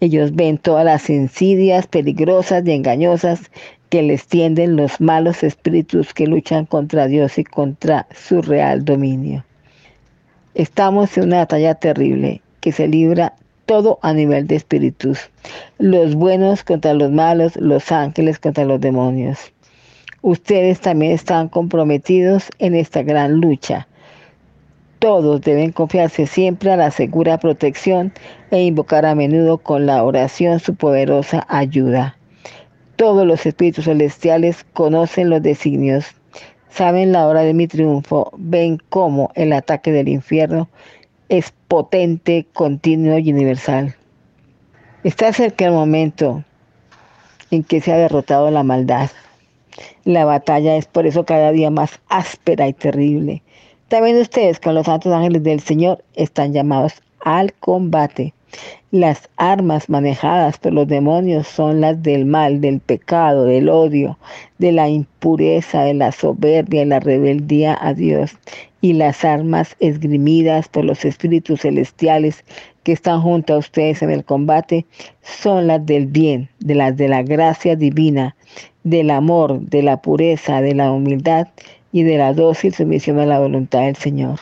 Ellos 0.03 0.35
ven 0.35 0.57
todas 0.57 0.83
las 0.83 1.09
insidias 1.09 1.87
peligrosas 1.87 2.65
y 2.65 2.73
engañosas 2.73 3.49
que 3.87 4.01
les 4.01 4.27
tienden 4.27 4.75
los 4.75 4.99
malos 4.99 5.43
espíritus 5.43 6.13
que 6.13 6.27
luchan 6.27 6.65
contra 6.65 7.07
Dios 7.07 7.37
y 7.37 7.45
contra 7.45 8.05
su 8.13 8.41
real 8.41 8.83
dominio. 8.83 9.45
Estamos 10.55 11.17
en 11.17 11.23
una 11.23 11.37
batalla 11.37 11.75
terrible 11.75 12.41
que 12.59 12.73
se 12.73 12.89
libra 12.89 13.35
todo 13.65 13.99
a 14.01 14.11
nivel 14.11 14.45
de 14.45 14.57
espíritus. 14.57 15.31
Los 15.77 16.15
buenos 16.15 16.65
contra 16.65 16.93
los 16.93 17.09
malos, 17.09 17.55
los 17.55 17.89
ángeles 17.89 18.39
contra 18.39 18.65
los 18.65 18.81
demonios. 18.81 19.53
Ustedes 20.21 20.81
también 20.81 21.13
están 21.13 21.47
comprometidos 21.47 22.49
en 22.59 22.75
esta 22.75 23.03
gran 23.03 23.39
lucha. 23.39 23.87
Todos 25.03 25.41
deben 25.41 25.73
confiarse 25.73 26.27
siempre 26.27 26.71
a 26.71 26.77
la 26.77 26.89
segura 26.89 27.37
protección 27.37 28.13
e 28.51 28.63
invocar 28.63 29.05
a 29.05 29.15
menudo 29.15 29.57
con 29.57 29.85
la 29.85 30.01
oración 30.01 30.61
su 30.61 30.75
poderosa 30.75 31.45
ayuda. 31.49 32.15
Todos 32.95 33.27
los 33.27 33.45
espíritus 33.45 33.83
celestiales 33.83 34.65
conocen 34.71 35.29
los 35.29 35.41
designios, 35.41 36.05
saben 36.69 37.11
la 37.11 37.27
hora 37.27 37.41
de 37.41 37.53
mi 37.53 37.67
triunfo, 37.67 38.31
ven 38.37 38.77
cómo 38.87 39.29
el 39.35 39.51
ataque 39.51 39.91
del 39.91 40.07
infierno 40.07 40.69
es 41.27 41.53
potente, 41.67 42.47
continuo 42.53 43.17
y 43.17 43.33
universal. 43.33 43.93
Está 45.03 45.33
cerca 45.33 45.65
el 45.65 45.73
momento 45.73 46.45
en 47.51 47.65
que 47.65 47.81
se 47.81 47.91
ha 47.91 47.97
derrotado 47.97 48.49
la 48.51 48.63
maldad. 48.63 49.09
La 50.05 50.23
batalla 50.23 50.77
es 50.77 50.85
por 50.85 51.05
eso 51.07 51.25
cada 51.25 51.51
día 51.51 51.69
más 51.69 51.99
áspera 52.07 52.69
y 52.69 52.73
terrible. 52.73 53.43
También 53.87 54.17
ustedes 54.17 54.59
con 54.59 54.75
los 54.75 54.85
santos 54.85 55.13
ángeles 55.13 55.43
del 55.43 55.59
Señor 55.59 56.03
están 56.15 56.53
llamados 56.53 56.93
al 57.19 57.53
combate. 57.53 58.33
Las 58.91 59.29
armas 59.37 59.89
manejadas 59.89 60.57
por 60.57 60.73
los 60.73 60.87
demonios 60.87 61.47
son 61.47 61.81
las 61.81 62.01
del 62.03 62.25
mal, 62.25 62.61
del 62.61 62.79
pecado, 62.79 63.45
del 63.45 63.69
odio, 63.69 64.17
de 64.59 64.71
la 64.71 64.89
impureza, 64.89 65.83
de 65.83 65.95
la 65.95 66.11
soberbia, 66.11 66.81
de 66.81 66.85
la 66.85 66.99
rebeldía 66.99 67.77
a 67.79 67.93
Dios. 67.93 68.37
Y 68.81 68.93
las 68.93 69.25
armas 69.25 69.75
esgrimidas 69.79 70.67
por 70.67 70.85
los 70.85 71.05
espíritus 71.05 71.61
celestiales 71.61 72.43
que 72.83 72.91
están 72.91 73.21
junto 73.21 73.53
a 73.53 73.57
ustedes 73.57 74.01
en 74.01 74.11
el 74.11 74.25
combate 74.25 74.85
son 75.21 75.67
las 75.67 75.85
del 75.85 76.05
bien, 76.05 76.49
de 76.59 76.75
las 76.75 76.95
de 76.95 77.07
la 77.07 77.23
gracia 77.23 77.75
divina, 77.75 78.35
del 78.83 79.09
amor, 79.09 79.61
de 79.61 79.81
la 79.81 80.01
pureza, 80.01 80.61
de 80.61 80.75
la 80.75 80.91
humildad 80.91 81.47
y 81.93 82.03
de 82.03 82.17
la 82.17 82.33
dócil 82.33 82.73
sumisión 82.73 83.19
a 83.19 83.25
la 83.25 83.39
voluntad 83.39 83.83
del 83.83 83.95
Señor 83.95 84.41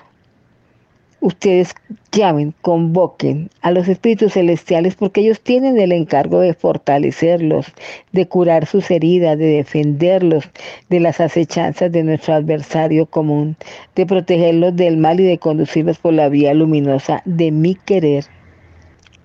ustedes 1.21 1.75
llamen, 2.11 2.53
convoquen 2.61 3.49
a 3.61 3.71
los 3.71 3.87
espíritus 3.87 4.33
celestiales 4.33 4.95
porque 4.95 5.21
ellos 5.21 5.39
tienen 5.39 5.79
el 5.79 5.91
encargo 5.91 6.41
de 6.41 6.53
fortalecerlos, 6.53 7.67
de 8.11 8.27
curar 8.27 8.65
sus 8.65 8.91
heridas, 8.91 9.37
de 9.37 9.45
defenderlos 9.45 10.49
de 10.89 10.99
las 10.99 11.21
acechanzas 11.21 11.91
de 11.91 12.03
nuestro 12.03 12.33
adversario 12.33 13.05
común, 13.05 13.55
de 13.95 14.05
protegerlos 14.05 14.75
del 14.75 14.97
mal 14.97 15.19
y 15.19 15.23
de 15.23 15.37
conducirlos 15.37 15.99
por 15.99 16.13
la 16.13 16.27
vía 16.27 16.53
luminosa 16.53 17.21
de 17.25 17.51
mi 17.51 17.75
querer. 17.75 18.25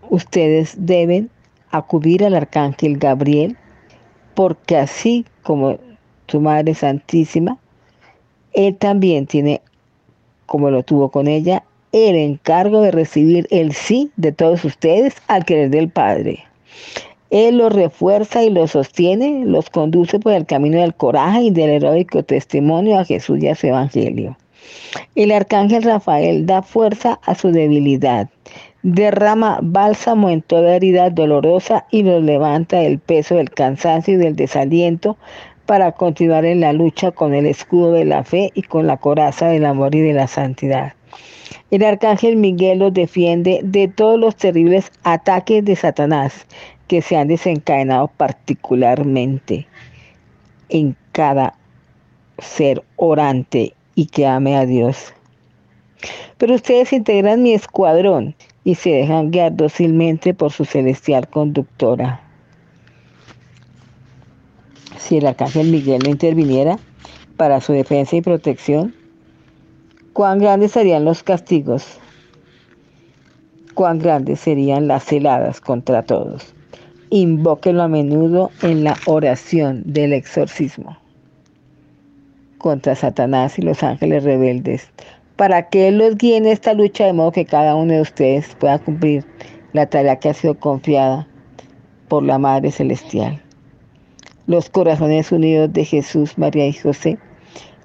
Ustedes 0.08 0.74
deben 0.78 1.30
acudir 1.70 2.24
al 2.24 2.34
arcángel 2.34 2.98
Gabriel 2.98 3.56
porque 4.34 4.76
así 4.76 5.24
como 5.42 5.78
su 6.28 6.40
Madre 6.40 6.74
Santísima, 6.74 7.58
él 8.56 8.74
también 8.74 9.26
tiene, 9.26 9.60
como 10.46 10.70
lo 10.70 10.82
tuvo 10.82 11.10
con 11.10 11.28
ella, 11.28 11.62
el 11.92 12.16
encargo 12.16 12.80
de 12.80 12.90
recibir 12.90 13.46
el 13.50 13.72
sí 13.72 14.10
de 14.16 14.32
todos 14.32 14.64
ustedes 14.64 15.14
al 15.28 15.44
querer 15.44 15.70
del 15.70 15.90
Padre. 15.90 16.40
Él 17.30 17.58
los 17.58 17.72
refuerza 17.72 18.42
y 18.42 18.50
los 18.50 18.70
sostiene, 18.72 19.44
los 19.44 19.68
conduce 19.68 20.18
por 20.18 20.32
el 20.32 20.46
camino 20.46 20.80
del 20.80 20.94
coraje 20.94 21.42
y 21.42 21.50
del 21.50 21.70
heroico 21.70 22.22
testimonio 22.22 22.98
a 22.98 23.04
Jesús 23.04 23.42
y 23.42 23.48
a 23.48 23.54
su 23.54 23.66
Evangelio. 23.66 24.36
El 25.14 25.32
arcángel 25.32 25.82
Rafael 25.82 26.46
da 26.46 26.62
fuerza 26.62 27.20
a 27.24 27.34
su 27.34 27.52
debilidad, 27.52 28.30
derrama 28.82 29.58
bálsamo 29.62 30.30
en 30.30 30.40
toda 30.40 30.76
herida 30.76 31.10
dolorosa 31.10 31.84
y 31.90 32.04
los 32.04 32.22
levanta 32.22 32.78
del 32.78 33.00
peso 33.00 33.34
del 33.34 33.50
cansancio 33.50 34.14
y 34.14 34.16
del 34.16 34.34
desaliento 34.34 35.18
para 35.66 35.92
continuar 35.92 36.44
en 36.44 36.60
la 36.60 36.72
lucha 36.72 37.10
con 37.10 37.34
el 37.34 37.44
escudo 37.46 37.92
de 37.92 38.04
la 38.04 38.24
fe 38.24 38.52
y 38.54 38.62
con 38.62 38.86
la 38.86 38.96
coraza 38.96 39.48
del 39.48 39.66
amor 39.66 39.94
y 39.94 40.00
de 40.00 40.12
la 40.12 40.28
santidad. 40.28 40.94
El 41.70 41.84
arcángel 41.84 42.36
Miguel 42.36 42.78
los 42.78 42.94
defiende 42.94 43.60
de 43.62 43.88
todos 43.88 44.18
los 44.18 44.36
terribles 44.36 44.92
ataques 45.02 45.64
de 45.64 45.76
Satanás 45.76 46.46
que 46.86 47.02
se 47.02 47.16
han 47.16 47.28
desencadenado 47.28 48.08
particularmente 48.16 49.66
en 50.68 50.96
cada 51.12 51.54
ser 52.38 52.82
orante 52.96 53.74
y 53.94 54.06
que 54.06 54.26
ame 54.26 54.56
a 54.56 54.66
Dios. 54.66 55.12
Pero 56.38 56.54
ustedes 56.54 56.92
integran 56.92 57.42
mi 57.42 57.54
escuadrón 57.54 58.34
y 58.62 58.74
se 58.74 58.90
dejan 58.90 59.30
guiar 59.30 59.56
dócilmente 59.56 60.34
por 60.34 60.52
su 60.52 60.64
celestial 60.64 61.28
conductora. 61.28 62.25
Si 65.06 65.18
el 65.18 65.26
arcángel 65.26 65.70
Miguel 65.70 66.00
no 66.02 66.10
interviniera 66.10 66.80
para 67.36 67.60
su 67.60 67.72
defensa 67.72 68.16
y 68.16 68.22
protección, 68.22 68.92
cuán 70.12 70.40
grandes 70.40 70.72
serían 70.72 71.04
los 71.04 71.22
castigos, 71.22 72.00
cuán 73.74 74.00
grandes 74.00 74.40
serían 74.40 74.88
las 74.88 75.12
heladas 75.12 75.60
contra 75.60 76.02
todos. 76.02 76.52
Invóquenlo 77.10 77.84
a 77.84 77.88
menudo 77.88 78.50
en 78.62 78.82
la 78.82 78.96
oración 79.06 79.84
del 79.86 80.12
exorcismo 80.12 80.96
contra 82.58 82.96
Satanás 82.96 83.60
y 83.60 83.62
los 83.62 83.84
ángeles 83.84 84.24
rebeldes, 84.24 84.90
para 85.36 85.68
que 85.68 85.86
Él 85.86 85.98
los 85.98 86.16
guíe 86.16 86.36
en 86.36 86.46
esta 86.46 86.74
lucha 86.74 87.06
de 87.06 87.12
modo 87.12 87.30
que 87.30 87.44
cada 87.44 87.76
uno 87.76 87.92
de 87.92 88.00
ustedes 88.00 88.56
pueda 88.58 88.80
cumplir 88.80 89.24
la 89.72 89.86
tarea 89.86 90.18
que 90.18 90.30
ha 90.30 90.34
sido 90.34 90.58
confiada 90.58 91.28
por 92.08 92.24
la 92.24 92.40
Madre 92.40 92.72
Celestial. 92.72 93.45
Los 94.46 94.70
corazones 94.70 95.32
unidos 95.32 95.72
de 95.72 95.84
Jesús, 95.84 96.38
María 96.38 96.66
y 96.66 96.72
José 96.72 97.18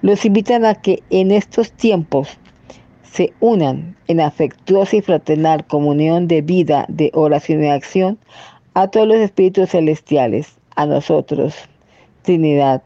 los 0.02 0.24
invitan 0.24 0.64
a 0.64 0.74
que 0.74 1.02
en 1.10 1.30
estos 1.30 1.72
tiempos 1.72 2.28
se 3.02 3.32
unan 3.40 3.96
en 4.08 4.20
afectuosa 4.20 4.96
y 4.96 5.00
fraternal 5.00 5.66
comunión 5.66 6.28
de 6.28 6.42
vida, 6.42 6.86
de 6.88 7.10
oración 7.14 7.62
y 7.62 7.68
acción 7.68 8.18
a 8.74 8.88
todos 8.88 9.06
los 9.06 9.18
espíritus 9.18 9.70
celestiales, 9.70 10.56
a 10.76 10.86
nosotros, 10.86 11.54
Trinidad, 12.22 12.82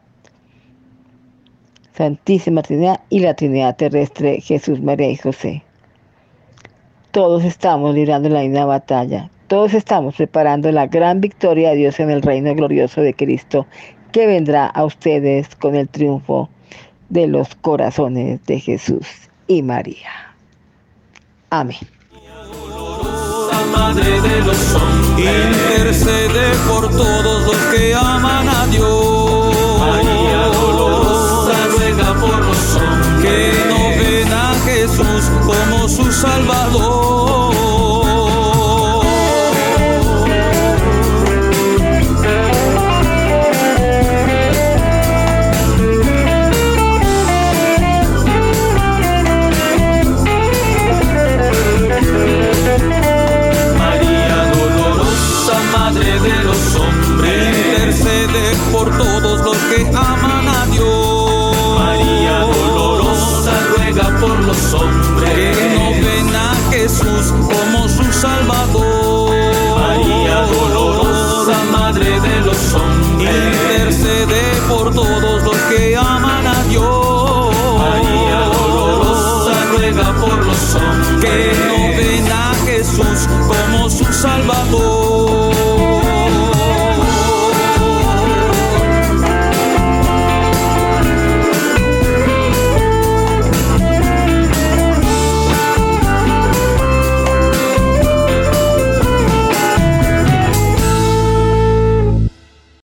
Santísima 1.93 2.61
Trinidad 2.61 3.01
y 3.09 3.19
la 3.19 3.33
Trinidad 3.35 3.75
terrestre, 3.75 4.41
Jesús, 4.41 4.81
María 4.81 5.09
y 5.09 5.15
José. 5.15 5.63
Todos 7.11 7.43
estamos 7.43 7.95
librando 7.95 8.29
la 8.29 8.41
misma 8.41 8.65
batalla, 8.65 9.31
todos 9.47 9.73
estamos 9.73 10.15
preparando 10.15 10.71
la 10.71 10.87
gran 10.87 11.21
victoria 11.21 11.69
de 11.69 11.77
Dios 11.77 11.99
en 11.99 12.09
el 12.11 12.21
reino 12.21 12.53
glorioso 12.53 13.01
de 13.01 13.13
Cristo, 13.13 13.65
que 14.11 14.27
vendrá 14.27 14.67
a 14.67 14.83
ustedes 14.85 15.55
con 15.55 15.75
el 15.75 15.87
triunfo 15.87 16.49
de 17.09 17.27
los 17.27 17.55
corazones 17.55 18.43
de 18.45 18.59
Jesús 18.59 19.07
y 19.47 19.61
María. 19.61 20.11
Amén. 21.49 21.77
Madre 23.71 24.21
de 24.21 24.41
los 24.41 24.75
hombres, 24.75 25.43
intercede 25.73 26.51
por 26.67 26.89
todos 26.89 27.45
los 27.45 27.57
que 27.73 27.93
aman 27.93 28.47
a 28.47 28.67
Dios. 28.67 29.79
María 29.79 30.47
dolorosa 30.47 31.67
ruega 31.75 32.13
por 32.19 32.45
los 32.45 32.75
hombres 32.75 33.21
que 33.21 33.51
no 33.67 33.89
ven 33.99 34.33
a 34.33 34.53
Jesús 34.65 35.31
como 35.45 35.87
su 35.87 36.11
Salvador. 36.11 36.96
que 59.69 59.81
aman 59.95 60.47
a 60.47 60.65
Dios. 60.67 61.79
María 61.79 62.39
dolorosa 62.39 63.51
ruega 63.75 64.07
por 64.19 64.39
los 64.45 64.73
hombres 64.73 65.57
que 65.57 65.69
no 65.75 65.89
ven 65.91 66.35
a 66.35 66.55
Jesús 66.71 67.33
como 67.51 67.87
su 67.89 68.03
Salvador. 68.11 69.35
María 69.75 70.41
dolorosa, 70.43 71.57
madre 71.71 72.19
de 72.19 72.41
los 72.41 72.73
hombres, 72.73 73.55
intercede 73.63 74.41
por 74.69 74.93
todos 74.93 75.43
los 75.43 75.57
que 75.69 75.97
aman 75.97 76.47
a 76.47 76.63
Dios. 76.63 77.55
María 77.77 78.39
dolorosa 78.57 79.53
ruega 79.71 80.13
por 80.21 80.45
los 80.45 80.75
hombres 80.75 81.21
que 81.21 81.53
no 81.67 81.97
ven 81.97 82.31
a 82.31 82.53
Jesús 82.65 83.27
como 83.47 83.89
su 83.89 84.05
Salvador. 84.13 84.96